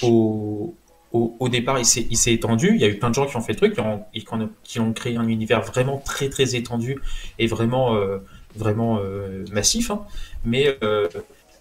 au, 0.02 0.74
au, 1.12 1.36
au, 1.38 1.48
départ. 1.48 1.78
Il 1.78 1.84
s'est 1.84 2.32
étendu. 2.32 2.72
Il 2.74 2.80
y 2.80 2.84
a 2.84 2.88
eu 2.88 2.98
plein 2.98 3.10
de 3.10 3.14
gens 3.14 3.26
qui 3.26 3.36
ont 3.36 3.40
fait 3.40 3.52
le 3.52 3.58
truc, 3.58 3.74
qui 3.74 3.80
ont, 3.80 4.50
qui 4.64 4.80
ont 4.80 4.92
créé 4.92 5.16
un 5.16 5.28
univers 5.28 5.62
vraiment 5.62 6.02
très, 6.04 6.28
très 6.28 6.56
étendu 6.56 6.98
et 7.38 7.46
vraiment, 7.46 7.96
vraiment 8.56 9.00
massif. 9.52 9.92
Hein. 9.92 10.02
Mais 10.44 10.76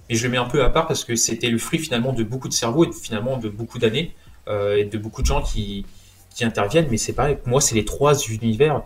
mais 0.10 0.16
je 0.16 0.24
le 0.24 0.32
mets 0.32 0.38
un 0.38 0.46
peu 0.46 0.64
à 0.64 0.70
part 0.70 0.88
parce 0.88 1.04
que 1.04 1.16
c'était 1.16 1.50
le 1.50 1.58
fruit 1.58 1.80
finalement 1.80 2.14
de 2.14 2.24
beaucoup 2.24 2.48
de 2.48 2.54
cerveaux 2.54 2.86
et 2.86 2.92
finalement 2.92 3.38
de 3.38 3.50
beaucoup 3.50 3.80
d'années 3.80 4.16
euh, 4.48 4.78
et 4.78 4.86
de 4.86 4.98
beaucoup 4.98 5.22
de 5.22 5.28
gens 5.28 5.42
qui, 5.42 5.86
qui 6.34 6.46
interviennent. 6.46 6.88
Mais 6.90 6.98
c'est 6.98 7.14
pareil, 7.14 7.38
moi, 7.46 7.60
c'est 7.60 7.76
les 7.76 7.86
trois 7.86 8.18
univers. 8.28 8.84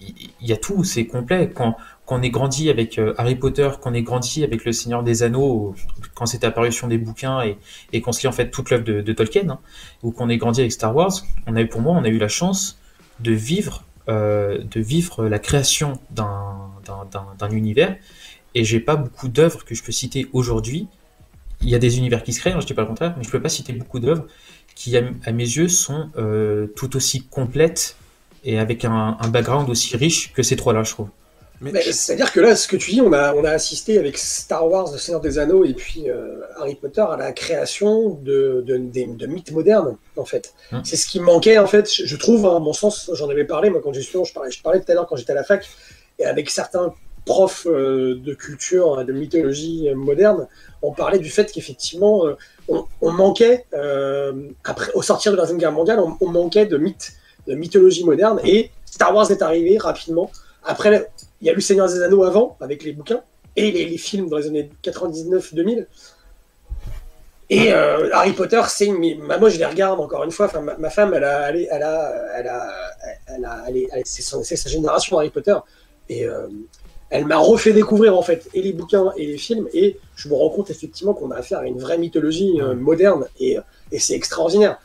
Il 0.00 0.48
y, 0.48 0.52
a 0.52 0.56
tout, 0.56 0.84
c'est 0.84 1.06
complet. 1.06 1.50
Quand, 1.54 1.76
quand 2.04 2.18
on 2.18 2.22
est 2.22 2.30
grandi 2.30 2.68
avec 2.68 2.98
euh, 2.98 3.14
Harry 3.16 3.36
Potter, 3.36 3.70
quand 3.80 3.90
on 3.90 3.94
est 3.94 4.02
grandi 4.02 4.44
avec 4.44 4.64
Le 4.64 4.72
Seigneur 4.72 5.02
des 5.02 5.22
Anneaux, 5.22 5.74
quand 6.14 6.26
c'était 6.26 6.46
apparition 6.46 6.88
des 6.88 6.98
bouquins 6.98 7.42
et, 7.42 7.56
et 7.92 8.00
qu'on 8.02 8.12
se 8.12 8.20
lit 8.22 8.28
en 8.28 8.32
fait 8.32 8.50
toute 8.50 8.70
l'œuvre 8.70 8.84
de, 8.84 9.12
Tolkien, 9.12 9.48
hein, 9.48 9.58
ou 10.02 10.10
qu'on 10.10 10.28
est 10.28 10.36
grandi 10.36 10.60
avec 10.60 10.72
Star 10.72 10.94
Wars, 10.94 11.12
on 11.46 11.56
a 11.56 11.64
pour 11.64 11.80
moi, 11.80 11.94
on 11.96 12.04
a 12.04 12.08
eu 12.08 12.18
la 12.18 12.28
chance 12.28 12.78
de 13.20 13.32
vivre, 13.32 13.84
euh, 14.08 14.62
de 14.62 14.80
vivre 14.80 15.26
la 15.26 15.38
création 15.38 15.94
d'un 16.10 17.50
univers 17.50 17.96
et 18.54 18.64
j'ai 18.64 18.80
pas 18.80 18.96
beaucoup 18.96 19.28
d'œuvres 19.28 19.64
que 19.64 19.74
je 19.74 19.82
peux 19.82 19.92
citer 19.92 20.26
aujourd'hui. 20.32 20.88
Il 21.62 21.68
y 21.68 21.74
a 21.74 21.78
des 21.78 21.98
univers 21.98 22.22
qui 22.22 22.32
se 22.32 22.40
créent, 22.40 22.52
hein, 22.52 22.60
je 22.60 22.66
dis 22.66 22.74
pas 22.74 22.82
le 22.82 22.88
contraire, 22.88 23.14
mais 23.16 23.24
je 23.24 23.30
peux 23.30 23.40
pas 23.40 23.48
citer 23.48 23.72
beaucoup 23.72 24.00
d'œuvres 24.00 24.26
qui, 24.74 24.96
à, 24.96 25.32
mes 25.32 25.44
yeux, 25.44 25.68
sont 25.68 26.10
euh, 26.18 26.66
tout 26.66 26.96
aussi 26.96 27.22
complètes 27.22 27.96
et 28.44 28.58
avec 28.58 28.84
un, 28.84 29.16
background 29.28 29.70
aussi 29.70 29.96
riche 29.96 30.32
que 30.32 30.42
ces 30.42 30.56
trois-là, 30.56 30.82
je 30.82 30.90
trouve. 30.90 31.08
C'est-à-dire 31.72 32.30
que 32.32 32.40
là, 32.40 32.56
ce 32.56 32.68
que 32.68 32.76
tu 32.76 32.90
dis, 32.90 33.00
on 33.00 33.12
a, 33.12 33.32
on 33.34 33.44
a 33.44 33.50
assisté 33.50 33.98
avec 33.98 34.18
Star 34.18 34.68
Wars, 34.68 34.92
Le 34.92 34.98
Seigneur 34.98 35.22
des 35.22 35.38
Anneaux 35.38 35.64
et 35.64 35.72
puis 35.72 36.10
euh, 36.10 36.40
Harry 36.58 36.74
Potter 36.74 37.00
à 37.00 37.16
la 37.16 37.32
création 37.32 38.10
de, 38.22 38.62
de, 38.66 39.26
mythes 39.26 39.52
modernes, 39.52 39.96
en 40.16 40.26
fait. 40.26 40.52
Hum. 40.72 40.82
C'est 40.84 40.96
ce 40.96 41.06
qui 41.06 41.20
manquait, 41.20 41.56
en 41.56 41.66
fait, 41.66 41.88
je 41.90 42.16
trouve, 42.16 42.44
à 42.46 42.58
mon 42.58 42.74
sens, 42.74 43.10
j'en 43.14 43.30
avais 43.30 43.44
parlé, 43.44 43.70
moi, 43.70 43.80
quand 43.82 43.92
je 43.94 44.32
parlais, 44.34 44.50
je 44.50 44.62
parlais 44.62 44.80
tout 44.80 44.90
à 44.92 44.94
l'heure 44.94 45.06
quand 45.06 45.16
j'étais 45.16 45.32
à 45.32 45.36
la 45.36 45.44
fac, 45.44 45.66
et 46.18 46.26
avec 46.26 46.50
certains 46.50 46.94
prof 47.24 47.66
euh, 47.66 48.16
de 48.16 48.34
culture, 48.34 49.04
de 49.04 49.12
mythologie 49.12 49.88
moderne, 49.94 50.46
on 50.84 50.92
parlait 50.92 51.18
du 51.18 51.30
fait 51.30 51.50
qu'effectivement, 51.50 52.26
euh, 52.26 52.34
on, 52.68 53.12
manquait, 53.12 53.64
euh, 53.74 54.48
après, 54.64 54.92
au 54.94 55.02
sortir 55.02 55.32
de 55.32 55.36
la 55.36 55.42
Deuxième 55.42 55.58
Guerre 55.58 55.72
mondiale, 55.72 56.00
on, 56.20 56.28
manquait 56.28 56.66
de 56.66 56.76
mythes 56.76 57.12
de 57.46 57.54
mythologie 57.54 58.04
moderne. 58.04 58.40
Et 58.44 58.70
Star 58.84 59.14
Wars 59.14 59.30
est 59.30 59.42
arrivé 59.42 59.78
rapidement. 59.78 60.30
Après, 60.64 61.10
il 61.40 61.46
y 61.46 61.50
a 61.50 61.54
eu 61.54 61.60
Seigneur 61.60 61.88
des 61.88 62.02
Anneaux 62.02 62.24
avant, 62.24 62.56
avec 62.60 62.84
les 62.84 62.92
bouquins, 62.92 63.22
et 63.56 63.70
les, 63.70 63.98
films 63.98 64.28
dans 64.28 64.38
les 64.38 64.46
années 64.46 64.70
99-2000. 64.82 65.86
Et 67.50 67.72
euh, 67.72 68.10
Harry 68.12 68.32
Potter, 68.32 68.62
c'est 68.68 68.90
bah, 69.28 69.38
moi 69.38 69.50
je 69.50 69.58
les 69.58 69.66
regarde 69.66 70.00
encore 70.00 70.24
une 70.24 70.30
fois. 70.30 70.46
Enfin, 70.46 70.60
ma, 70.60 70.90
femme, 70.90 71.12
elle 71.14 71.24
a, 71.24 71.50
elle, 71.50 71.82
a, 71.82 72.14
elle 72.36 72.48
a, 72.48 72.74
elle 73.26 73.44
a, 73.44 73.64
elle 73.68 74.02
c'est 74.04 74.56
sa 74.56 74.70
génération 74.70 75.18
Harry 75.18 75.28
Potter, 75.28 75.56
et 76.08 76.26
euh, 76.26 76.48
elle 77.14 77.26
m'a 77.26 77.38
refait 77.38 77.72
découvrir 77.72 78.16
en 78.18 78.22
fait 78.22 78.48
et 78.54 78.62
les 78.62 78.72
bouquins 78.72 79.12
et 79.16 79.26
les 79.26 79.38
films, 79.38 79.68
et 79.72 79.98
je 80.16 80.28
me 80.28 80.34
rends 80.34 80.50
compte 80.50 80.70
effectivement 80.70 81.14
qu'on 81.14 81.30
a 81.30 81.36
affaire 81.36 81.60
à 81.60 81.66
une 81.66 81.78
vraie 81.78 81.98
mythologie 81.98 82.60
euh, 82.60 82.74
moderne, 82.74 83.26
et, 83.38 83.56
et 83.92 83.98
c'est 83.98 84.14
extraordinaire. 84.14 84.78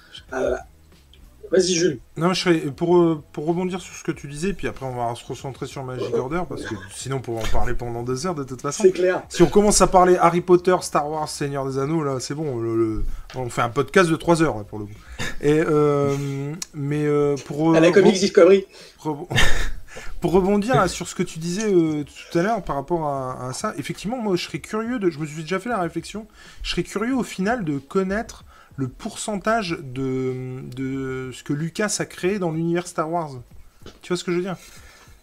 Vas-y, 1.52 1.74
Jules. 1.74 2.00
Non, 2.16 2.34
je 2.34 2.42
serais, 2.42 2.60
pour, 2.60 2.98
euh, 2.98 3.24
pour 3.34 3.48
rebondir 3.48 3.82
sur 3.82 3.94
ce 3.96 4.04
que 4.04 4.12
tu 4.12 4.28
disais, 4.28 4.54
puis 4.54 4.68
après 4.68 4.86
on 4.86 4.96
va 4.96 5.16
se 5.16 5.26
recentrer 5.26 5.66
sur 5.66 5.84
Magic 5.84 6.14
Order, 6.14 6.42
parce 6.48 6.64
que 6.64 6.76
sinon 6.94 7.18
on 7.18 7.22
pourrait 7.22 7.44
en 7.44 7.52
parler 7.52 7.74
pendant 7.74 8.04
deux 8.04 8.28
heures 8.28 8.36
de 8.36 8.44
toute 8.44 8.62
façon. 8.62 8.84
C'est 8.84 8.92
clair. 8.92 9.24
Si 9.30 9.42
on 9.42 9.48
commence 9.48 9.82
à 9.82 9.88
parler 9.88 10.16
Harry 10.18 10.42
Potter, 10.42 10.76
Star 10.82 11.10
Wars, 11.10 11.28
Seigneur 11.28 11.68
des 11.68 11.80
Anneaux, 11.80 12.04
là, 12.04 12.18
c'est 12.20 12.36
bon. 12.36 12.62
on 13.36 13.50
fait 13.50 13.62
un 13.62 13.70
podcast 13.70 14.12
de 14.12 14.16
trois 14.16 14.44
heures, 14.44 14.64
pour 14.66 14.80
le 14.80 14.86
coup. 14.86 14.92
Et, 15.42 15.60
euh, 15.60 16.54
mais 16.76 17.06
euh, 17.06 17.36
pour. 17.46 17.76
À 17.76 17.80
la 17.80 17.92
Comics 17.92 18.20
Discovery. 18.20 18.66
pour 20.22 20.32
rebondir 20.32 20.90
sur 20.90 21.08
ce 21.08 21.16
que 21.16 21.24
tu 21.24 21.40
disais 21.40 21.72
tout 21.72 22.38
à 22.38 22.42
l'heure 22.42 22.64
par 22.64 22.76
rapport 22.76 23.08
à, 23.08 23.50
à, 23.50 23.54
ça, 23.54 23.74
effectivement, 23.78 24.18
moi 24.18 24.36
je 24.36 24.46
serais 24.46 24.60
curieux 24.60 25.00
de. 25.00 25.10
Je 25.10 25.20
me 25.20 25.26
suis 25.26 25.42
déjà 25.42 25.60
fait 25.60 25.70
la 25.70 25.80
réflexion. 25.80 26.28
Je 26.64 26.72
serais 26.72 26.84
curieux 26.84 27.16
au 27.16 27.24
final 27.24 27.64
de 27.64 27.78
connaître 27.78 28.44
le 28.80 28.88
pourcentage 28.88 29.78
de, 29.82 30.62
de 30.76 31.32
ce 31.34 31.44
que 31.44 31.52
Lucas 31.52 31.94
a 32.00 32.06
créé 32.06 32.40
dans 32.40 32.52
l'univers 32.52 32.88
Star 32.88 33.12
Wars. 33.12 33.32
Tu 34.02 34.08
vois 34.08 34.18
ce 34.18 34.24
que 34.24 34.32
je 34.32 34.38
veux 34.38 34.44
dire? 34.44 34.58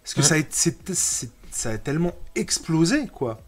Parce 0.03 0.15
que 0.15 0.23
ça, 0.23 0.37
a, 0.37 1.27
ça 1.51 1.71
a 1.71 1.79
tellement 1.79 2.15
explosé, 2.35 3.07
quoi, 3.09 3.41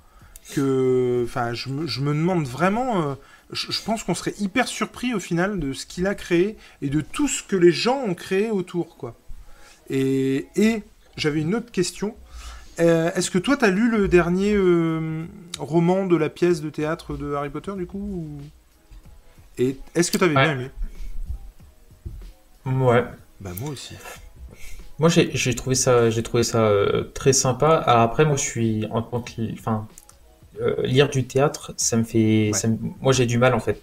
que 0.55 1.25
enfin, 1.27 1.53
je, 1.53 1.69
je, 1.87 2.01
me 2.01 2.15
demande 2.15 2.47
vraiment... 2.47 3.03
Euh, 3.03 3.15
je, 3.53 3.83
pense 3.83 4.03
qu'on 4.03 4.15
serait 4.15 4.35
hyper 4.41 4.67
surpris 4.67 5.15
au 5.15 5.21
final 5.21 5.61
de 5.61 5.73
ce 5.73 5.87
qu'il 5.87 6.07
a 6.07 6.15
créé 6.15 6.57
et 6.83 6.89
de 6.89 7.01
tout 7.01 7.29
ce 7.29 7.43
que 7.43 7.57
les 7.57 7.71
gens 7.71 8.03
ont 8.03 8.15
créé 8.15 8.51
autour, 8.51 8.97
quoi. 8.97 9.15
Et, 9.91 10.49
et 10.57 10.83
j'avais 11.19 11.41
une 11.41 11.55
autre 11.55 11.71
question. 11.71 12.17
Euh, 12.81 13.11
est-ce 13.15 13.31
que 13.31 13.39
toi, 13.39 13.57
tu 13.57 13.65
as 13.65 13.71
lu 13.71 13.91
le 13.91 14.09
dernier 14.09 14.55
euh, 14.55 15.25
roman 15.59 16.07
de 16.07 16.17
la 16.17 16.29
pièce 16.29 16.61
de 16.61 16.71
théâtre 16.71 17.17
de 17.17 17.35
Harry 17.35 17.51
Potter, 17.51 17.73
du 17.77 17.87
coup 17.87 17.99
ou... 17.99 18.41
Et 19.61 19.77
est-ce 19.97 20.13
que 20.13 20.19
tu 20.19 20.25
avais 20.25 20.35
bien 20.35 20.53
aimé? 20.53 20.71
Ouais. 22.65 23.05
Bah 23.41 23.51
moi 23.61 23.71
aussi. 23.71 23.95
Moi 25.01 25.09
j'ai 25.09 25.55
trouvé 25.55 25.75
ça, 25.75 26.11
j'ai 26.11 26.23
trouvé 26.23 26.45
ça 26.45 26.59
euh, 26.59 27.05
très 27.13 27.33
sympa. 27.33 27.77
Alors 27.77 28.03
après 28.03 28.25
moi 28.25 28.37
je 28.37 28.43
suis 28.43 28.87
en 28.91 29.03
tant 29.03 29.21
que, 29.21 29.33
enfin, 29.55 29.89
lire 30.85 31.09
du 31.09 31.25
théâtre, 31.25 31.73
ça 31.77 31.97
me 31.97 32.05
fait, 32.05 32.53
moi 33.01 33.13
j'ai 33.13 33.27
du 33.27 33.39
mal 33.39 33.55
en 33.55 33.61
fait. 33.61 33.83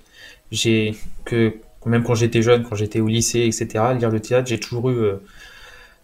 J'ai 0.51 0.95
que 1.25 1.57
même 1.85 2.03
quand 2.03 2.15
j'étais 2.15 2.41
jeune, 2.41 2.63
quand 2.63 2.75
j'étais 2.75 3.01
au 3.01 3.07
lycée, 3.07 3.41
etc. 3.41 3.83
Lire 3.97 4.09
le 4.09 4.19
théâtre, 4.21 4.47
j'ai 4.47 4.59
toujours 4.59 4.89
eu, 4.91 5.11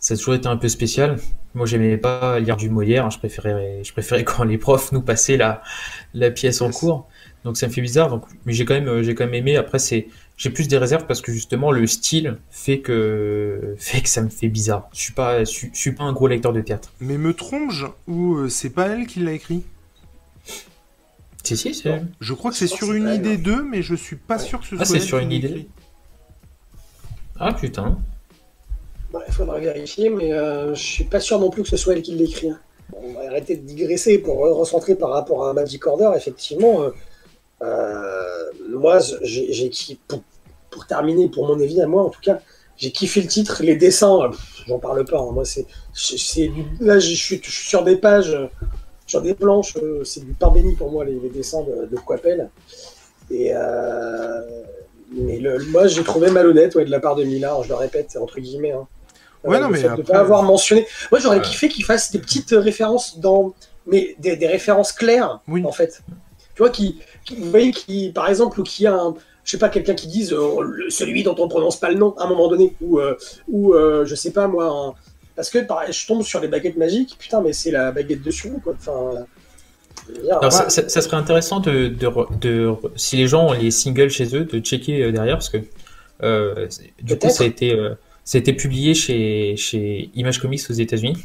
ça 0.01 0.15
a 0.15 0.17
toujours 0.17 0.33
été 0.33 0.47
un 0.47 0.57
peu 0.57 0.67
spécial. 0.67 1.17
Moi 1.53 1.65
j'aimais 1.65 1.95
pas 1.95 2.39
lire 2.39 2.57
du 2.57 2.69
Molière, 2.69 3.05
hein. 3.05 3.09
je 3.11 3.19
préférais, 3.19 3.81
je 3.83 3.91
préférais 3.93 4.23
quand 4.25 4.43
les 4.43 4.57
profs 4.57 4.91
nous 4.91 5.01
passaient 5.01 5.37
la, 5.37 5.61
la 6.13 6.31
pièce 6.31 6.61
en 6.61 6.71
cours. 6.71 7.07
Donc 7.45 7.55
ça 7.55 7.67
me 7.67 7.71
fait 7.71 7.81
bizarre. 7.81 8.09
Donc, 8.09 8.25
mais 8.45 8.53
j'ai 8.53 8.65
quand 8.65 8.73
même, 8.73 9.01
j'ai 9.03 9.15
quand 9.15 9.25
même 9.25 9.35
aimé. 9.35 9.55
Après, 9.57 9.79
c'est, 9.79 10.07
j'ai 10.37 10.49
plus 10.49 10.67
des 10.67 10.77
réserves 10.77 11.05
parce 11.05 11.21
que 11.21 11.31
justement 11.31 11.71
le 11.71 11.85
style 11.85 12.37
fait 12.49 12.79
que, 12.79 13.75
fait 13.77 14.01
que 14.01 14.09
ça 14.09 14.21
me 14.21 14.29
fait 14.29 14.47
bizarre. 14.47 14.89
Je 14.93 14.99
suis 14.99 15.13
pas, 15.13 15.43
je, 15.43 15.67
suis 15.71 15.91
pas 15.91 16.03
un 16.03 16.13
gros 16.13 16.27
lecteur 16.27 16.51
de 16.51 16.61
théâtre. 16.61 16.91
Mais 16.99 17.17
me 17.17 17.33
trompe 17.33 17.71
ou 18.07 18.35
euh, 18.35 18.49
c'est 18.49 18.71
pas 18.71 18.87
elle 18.87 19.05
qui 19.05 19.19
l'a 19.19 19.33
écrit? 19.33 19.63
Si 21.43 21.57
si, 21.57 21.73
c'est. 21.73 22.03
Je 22.19 22.33
crois 22.33 22.51
que 22.51 22.57
c'est 22.57 22.67
sur 22.67 22.93
une 22.93 23.09
idée 23.09 23.37
d'eux, 23.37 23.63
mais 23.63 23.81
je 23.81 23.95
suis 23.95 24.15
pas 24.15 24.39
sûr 24.39 24.61
que 24.61 24.65
ce 24.65 24.75
ah, 24.79 24.85
soit. 24.85 24.95
Ah, 24.95 24.99
c'est 24.99 25.05
sur 25.05 25.17
une 25.19 25.31
idée. 25.31 25.67
Ah 27.39 27.53
putain. 27.53 27.97
Il 29.27 29.33
faudra 29.33 29.59
vérifier, 29.59 30.09
mais 30.09 30.33
euh, 30.33 30.73
je 30.73 30.81
suis 30.81 31.03
pas 31.03 31.19
sûr 31.19 31.39
non 31.39 31.49
plus 31.49 31.63
que 31.63 31.69
ce 31.69 31.77
soit 31.77 31.93
elle 31.93 32.01
qui 32.01 32.13
l'écrit. 32.13 32.49
Hein. 32.49 32.59
on 32.93 33.13
va 33.13 33.27
arrêter 33.27 33.57
de 33.57 33.65
digresser 33.65 34.19
pour 34.19 34.37
recentrer 34.37 34.95
par 34.95 35.09
rapport 35.09 35.47
à 35.47 35.53
Magic 35.53 35.85
Order. 35.85 36.11
Effectivement, 36.15 36.91
euh, 37.61 38.51
moi, 38.69 38.99
j'ai 39.21 39.69
pour, 40.07 40.21
pour, 40.69 40.87
terminer, 40.87 41.29
pour 41.29 41.47
mon 41.47 41.59
avis 41.59 41.81
à 41.81 41.87
moi 41.87 42.03
en 42.03 42.09
tout 42.09 42.21
cas, 42.21 42.39
j'ai 42.77 42.91
kiffé 42.91 43.21
le 43.21 43.27
titre, 43.27 43.61
les 43.63 43.75
dessins, 43.75 44.31
j'en 44.67 44.79
parle 44.79 45.05
pas. 45.05 45.19
Hein. 45.19 45.31
moi, 45.31 45.43
c'est, 45.45 45.65
là, 46.79 46.97
je 46.99 47.13
suis, 47.13 47.39
sur 47.43 47.83
des 47.83 47.95
pages, 47.95 48.35
sur 49.05 49.21
des 49.21 49.35
planches, 49.35 49.75
euh, 49.77 50.03
c'est 50.03 50.25
du 50.25 50.33
pain 50.33 50.49
béni 50.49 50.75
pour 50.75 50.91
moi 50.91 51.05
les, 51.05 51.29
dessins 51.29 51.61
de, 51.61 51.85
de. 51.85 52.47
Et 53.29 53.51
euh, 53.53 54.41
mais 55.13 55.37
le, 55.37 55.59
moi, 55.65 55.87
j'ai 55.87 56.03
trouvé 56.03 56.31
malhonnête 56.31 56.75
de 56.75 56.89
la 56.89 56.99
part 56.99 57.15
de 57.15 57.23
Millard, 57.23 57.63
je 57.63 57.69
le 57.69 57.75
répète, 57.75 58.17
entre 58.19 58.39
guillemets. 58.39 58.71
Hein. 58.71 58.87
Ouais, 59.43 59.59
non, 59.59 59.69
mais 59.69 59.81
pas 60.03 60.19
avoir 60.19 60.43
mentionné. 60.43 60.85
Moi, 61.11 61.19
j'aurais 61.19 61.41
kiffé 61.41 61.67
qu'il 61.67 61.83
fasse 61.83 62.11
des 62.11 62.19
petites 62.19 62.51
références 62.51 63.19
dans, 63.19 63.53
mais 63.87 64.15
des, 64.19 64.35
des 64.35 64.47
références 64.47 64.91
claires, 64.91 65.39
oui. 65.47 65.63
en 65.65 65.71
fait. 65.71 66.03
Tu 66.55 66.59
vois, 66.59 66.69
qui, 66.69 66.99
vous 67.37 67.49
voyez, 67.49 67.71
qui, 67.71 68.11
par 68.13 68.29
exemple, 68.29 68.59
ou 68.59 68.63
qui 68.63 68.85
a 68.85 68.93
un, 68.93 69.15
je 69.43 69.51
sais 69.51 69.57
pas, 69.57 69.69
quelqu'un 69.69 69.95
qui 69.95 70.07
dise 70.07 70.33
euh, 70.33 70.89
celui 70.89 71.23
dont 71.23 71.35
on 71.39 71.47
prononce 71.47 71.79
pas 71.79 71.89
le 71.89 71.95
nom 71.95 72.15
à 72.17 72.25
un 72.25 72.29
moment 72.29 72.47
donné, 72.47 72.75
ou, 72.81 72.99
euh, 72.99 73.15
ou 73.47 73.73
euh, 73.73 74.05
je 74.05 74.15
sais 74.15 74.31
pas 74.31 74.47
moi, 74.47 74.93
parce 75.35 75.49
que 75.49 75.59
je 75.59 76.07
tombe 76.07 76.23
sur 76.23 76.39
les 76.39 76.47
baguettes 76.47 76.77
magiques, 76.77 77.15
putain, 77.17 77.41
mais 77.41 77.53
c'est 77.53 77.71
la 77.71 77.91
baguette 77.91 78.21
de 78.21 78.59
quoi. 78.59 78.73
Enfin, 78.77 79.25
Alors, 80.29 80.51
ça, 80.51 80.69
serait 80.69 81.17
intéressant 81.17 81.59
de, 81.59 81.87
de, 81.87 82.69
si 82.95 83.17
les 83.17 83.27
gens 83.27 83.47
ont 83.47 83.53
les 83.53 83.71
singles 83.71 84.09
chez 84.09 84.35
eux, 84.35 84.45
de 84.45 84.59
checker 84.59 85.11
derrière, 85.11 85.37
parce 85.37 85.49
que 85.49 85.57
du 87.01 87.17
coup, 87.17 87.29
ça 87.29 87.43
a 87.43 87.47
été. 87.47 87.75
Été 88.39 88.53
publié 88.53 88.93
chez, 88.93 89.55
chez 89.57 90.09
Image 90.15 90.39
Comics 90.39 90.61
aux 90.69 90.73
États-Unis. 90.73 91.17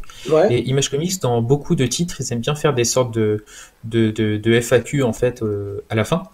Et 0.51 0.69
Image 0.69 0.91
Comics, 0.91 1.21
dans 1.21 1.41
beaucoup 1.43 1.75
de 1.77 1.87
titres, 1.87 2.17
ils 2.21 2.33
aiment 2.33 2.41
bien 2.41 2.55
faire 2.55 2.75
des 2.75 2.85
sortes 2.85 3.15
de, 3.15 3.45
de, 3.85 4.11
de, 4.11 4.61
FAQ 4.61 5.03
en 5.03 5.13
fait 5.13 5.43
euh, 5.43 5.85
à 5.89 5.95
la 5.95 6.05
fin. 6.05 6.25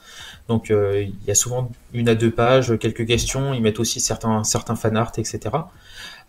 Donc 0.48 0.70
euh, 0.70 1.04
il 1.06 1.28
y 1.28 1.30
a 1.30 1.34
souvent 1.34 1.70
une 1.92 2.08
à 2.08 2.14
deux 2.14 2.30
pages, 2.30 2.78
quelques 2.78 3.06
questions. 3.06 3.54
Ils 3.54 3.60
mettent 3.62 3.80
aussi 3.80 4.00
certains, 4.00 4.44
certains 4.44 4.74
fan 4.74 4.96
art, 4.96 5.12
etc. 5.18 5.40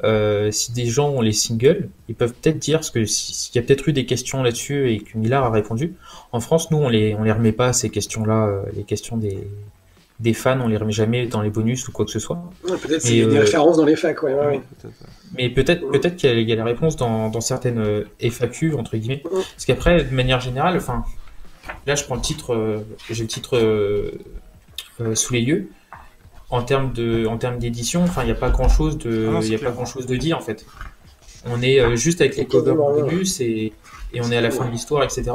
Euh, 0.03 0.51
si 0.51 0.73
des 0.73 0.88
gens 0.88 1.10
ont 1.10 1.21
les 1.21 1.32
singles, 1.32 1.89
ils 2.10 2.15
peuvent 2.15 2.34
peut-être 2.34 2.60
dire, 2.60 2.79
parce 2.79 2.91
qu'il 2.91 3.56
y 3.56 3.58
a 3.60 3.62
peut-être 3.62 3.88
eu 3.88 3.93
des 3.93 4.06
questions 4.06 4.43
là-dessus 4.43 4.91
et 4.91 4.99
que 4.99 5.17
Millard 5.17 5.45
a 5.45 5.51
répondu. 5.51 5.95
En 6.32 6.39
France, 6.39 6.69
nous, 6.71 6.77
on 6.77 6.89
les, 6.89 7.15
on 7.15 7.23
les 7.23 7.32
remet 7.32 7.53
pas, 7.53 7.71
ces 7.71 7.89
questions-là, 7.89 8.63
les 8.75 8.84
questions 8.84 9.17
des, 9.17 9.47
des 10.23 10.33
fans, 10.33 10.59
on 10.62 10.69
les 10.69 10.77
remet 10.77 10.93
jamais 10.93 11.27
dans 11.27 11.41
les 11.41 11.49
bonus 11.49 11.88
ou 11.88 11.91
quoi 11.91 12.05
que 12.05 12.12
ce 12.12 12.19
soit. 12.19 12.41
peut-être 12.65 13.01
qu'il 13.01 13.17
y 13.17 13.21
a 13.21 13.25
des 13.25 13.39
références 13.39 13.75
dans 13.75 13.86
les 13.86 13.97
facs, 13.97 14.23
ouais, 14.23 14.62
Mais 15.38 15.49
peut-être 15.49 15.86
peut-être 15.91 16.15
qu'il 16.15 16.49
y, 16.49 16.51
a 16.53 16.55
la 16.55 16.63
réponse 16.63 16.95
dans, 16.95 17.29
dans 17.29 17.41
certaines 17.41 17.79
euh, 17.79 18.05
FAQ, 18.21 18.75
entre 18.75 18.95
guillemets. 18.95 19.21
Parce 19.21 19.65
qu'après, 19.65 20.05
de 20.05 20.15
manière 20.15 20.39
générale, 20.39 20.77
enfin, 20.77 21.03
là 21.86 21.95
je 21.95 22.05
prends 22.05 22.15
le 22.15 22.21
titre, 22.21 22.53
euh, 22.53 22.79
j'ai 23.09 23.23
le 23.23 23.27
titre 23.27 23.57
euh, 23.57 24.12
sous 25.13 25.33
les 25.33 25.41
yeux. 25.41 25.69
En 26.49 26.62
termes 26.62 26.93
de, 26.93 27.25
en 27.25 27.38
termes 27.38 27.59
d'édition, 27.59 28.03
enfin, 28.03 28.21
il 28.23 28.27
n'y 28.27 28.31
a 28.31 28.36
pas 28.36 28.49
grand 28.49 28.69
chose 28.69 28.97
de, 28.97 29.29
ah 29.36 29.39
il 29.43 29.53
a 29.53 29.57
pas 29.57 29.71
grand 29.71 29.86
chose 29.86 30.05
de 30.05 30.15
dit 30.15 30.33
en 30.33 30.39
fait. 30.39 30.65
On 31.45 31.62
est 31.62 31.97
juste 31.97 32.21
avec 32.21 32.38
les 32.38 32.45
covers 32.45 32.81
en 32.81 32.93
bonus 32.93 33.41
et, 33.41 33.73
et 34.13 34.21
on 34.21 34.31
est 34.31 34.38
à 34.38 34.41
la 34.41 34.51
fin 34.51 34.65
de 34.65 34.71
l'histoire, 34.71 35.03
etc. 35.03 35.31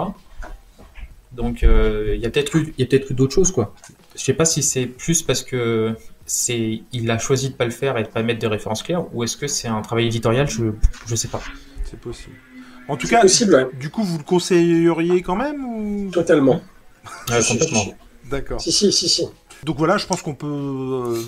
Donc 1.33 1.63
il 1.63 2.21
y 2.21 2.25
a 2.25 2.31
peut-être 2.31 2.57
eu, 2.57 2.73
il 2.79 2.81
y 2.81 2.85
a 2.85 2.87
peut-être 2.87 3.11
eu 3.11 3.15
d'autres 3.15 3.35
choses 3.35 3.53
quoi. 3.53 3.75
Je 4.19 4.25
sais 4.25 4.35
pas 4.35 4.45
si 4.45 4.63
c'est 4.63 4.87
plus 4.87 5.23
parce 5.23 5.43
que 5.43 5.95
c'est 6.27 6.83
il 6.93 7.11
a 7.11 7.19
choisi 7.19 7.51
de 7.51 7.55
pas 7.55 7.65
le 7.65 7.71
faire 7.71 7.97
et 7.97 8.03
de 8.03 8.09
pas 8.09 8.23
mettre 8.23 8.41
de 8.41 8.49
références 8.49 8.83
claires, 8.83 9.05
ou 9.15 9.23
est-ce 9.23 9.37
que 9.37 9.47
c'est 9.47 9.69
un 9.69 9.81
travail 9.81 10.07
éditorial 10.07 10.51
Je 10.51 10.65
je 11.07 11.15
sais 11.15 11.29
pas. 11.29 11.41
C'est 11.85 11.99
possible. 12.01 12.35
En 12.89 12.97
tout 12.97 13.07
cas, 13.07 13.21
possible, 13.21 13.71
du 13.79 13.91
coup, 13.91 14.03
vous 14.03 14.19
le 14.19 14.25
conseilleriez 14.25 15.23
quand 15.23 15.37
même 15.37 15.65
ou? 15.65 16.11
Totalement. 16.11 16.61
complètement. 17.27 17.95
D'accord. 18.25 18.61
Si, 18.61 18.73
si, 18.73 18.93
si, 18.93 19.09
si. 19.09 19.29
Donc 19.65 19.77
voilà, 19.77 19.97
je 19.97 20.07
pense 20.07 20.23
qu'on 20.23 20.35
peut. 20.35 20.47
Euh, 20.47 21.23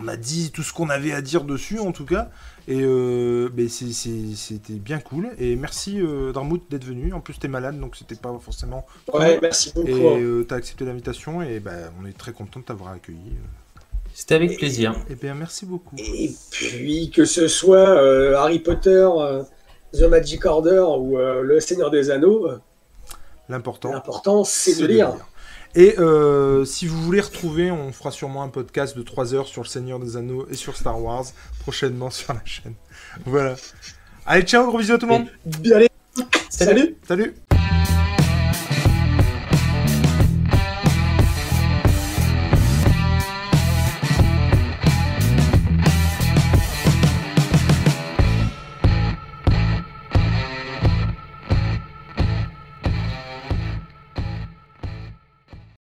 on 0.00 0.08
a 0.08 0.16
dit 0.16 0.50
tout 0.52 0.62
ce 0.62 0.72
qu'on 0.72 0.90
avait 0.90 1.12
à 1.12 1.22
dire 1.22 1.44
dessus, 1.44 1.78
en 1.78 1.92
tout 1.92 2.04
cas. 2.04 2.30
Et 2.66 2.80
euh, 2.82 3.50
c'était 3.68 4.72
bien 4.74 4.98
cool. 4.98 5.30
Et 5.38 5.56
merci 5.56 6.00
euh, 6.00 6.32
d'être 6.70 6.84
venu. 6.84 7.12
En 7.12 7.20
plus, 7.20 7.38
t'es 7.38 7.48
malade, 7.48 7.78
donc 7.78 7.96
c'était 7.96 8.14
pas 8.14 8.34
forcément. 8.40 8.86
Ouais, 9.12 9.38
merci 9.42 9.72
beaucoup. 9.74 9.88
Et 9.88 10.22
euh, 10.22 10.44
t'as 10.44 10.56
accepté 10.56 10.84
l'invitation. 10.84 11.42
Et 11.42 11.60
ben, 11.60 11.90
on 12.00 12.06
est 12.06 12.16
très 12.16 12.32
content 12.32 12.60
de 12.60 12.64
t'avoir 12.64 12.92
accueilli. 12.92 13.34
C'était 14.14 14.36
avec 14.36 14.56
plaisir. 14.56 14.94
Et, 15.10 15.14
bien, 15.14 15.34
merci 15.34 15.66
beaucoup. 15.66 15.96
Et 15.98 16.32
puis, 16.50 17.10
que 17.10 17.24
ce 17.24 17.48
soit 17.48 17.88
euh, 17.88 18.36
Harry 18.36 18.60
Potter, 18.60 19.08
The 19.92 20.02
Magic 20.02 20.44
Order 20.46 20.84
ou 20.98 21.18
Le 21.18 21.60
Seigneur 21.60 21.90
des 21.90 22.10
Anneaux, 22.10 22.48
l'important, 23.48 23.92
l'important 23.92 24.44
c'est 24.44 24.80
de 24.80 24.86
lire. 24.86 25.14
Et 25.76 25.98
euh, 25.98 26.64
si 26.64 26.86
vous 26.86 27.00
voulez 27.02 27.20
retrouver, 27.20 27.70
on 27.70 27.92
fera 27.92 28.10
sûrement 28.10 28.42
un 28.42 28.48
podcast 28.48 28.96
de 28.96 29.02
3 29.02 29.34
heures 29.34 29.48
sur 29.48 29.62
le 29.62 29.68
Seigneur 29.68 29.98
des 29.98 30.16
Anneaux 30.16 30.46
et 30.50 30.54
sur 30.54 30.76
Star 30.76 31.00
Wars 31.02 31.24
prochainement 31.60 32.10
sur 32.10 32.32
la 32.32 32.42
chaîne. 32.44 32.74
Voilà. 33.24 33.56
Allez, 34.26 34.42
ciao, 34.42 34.66
gros 34.66 34.78
bisous 34.78 34.94
à 34.94 34.98
tout 34.98 35.06
le 35.06 35.12
monde. 35.12 35.28
Allez, 35.72 35.88
salut. 36.48 36.96
Salut. 37.06 37.34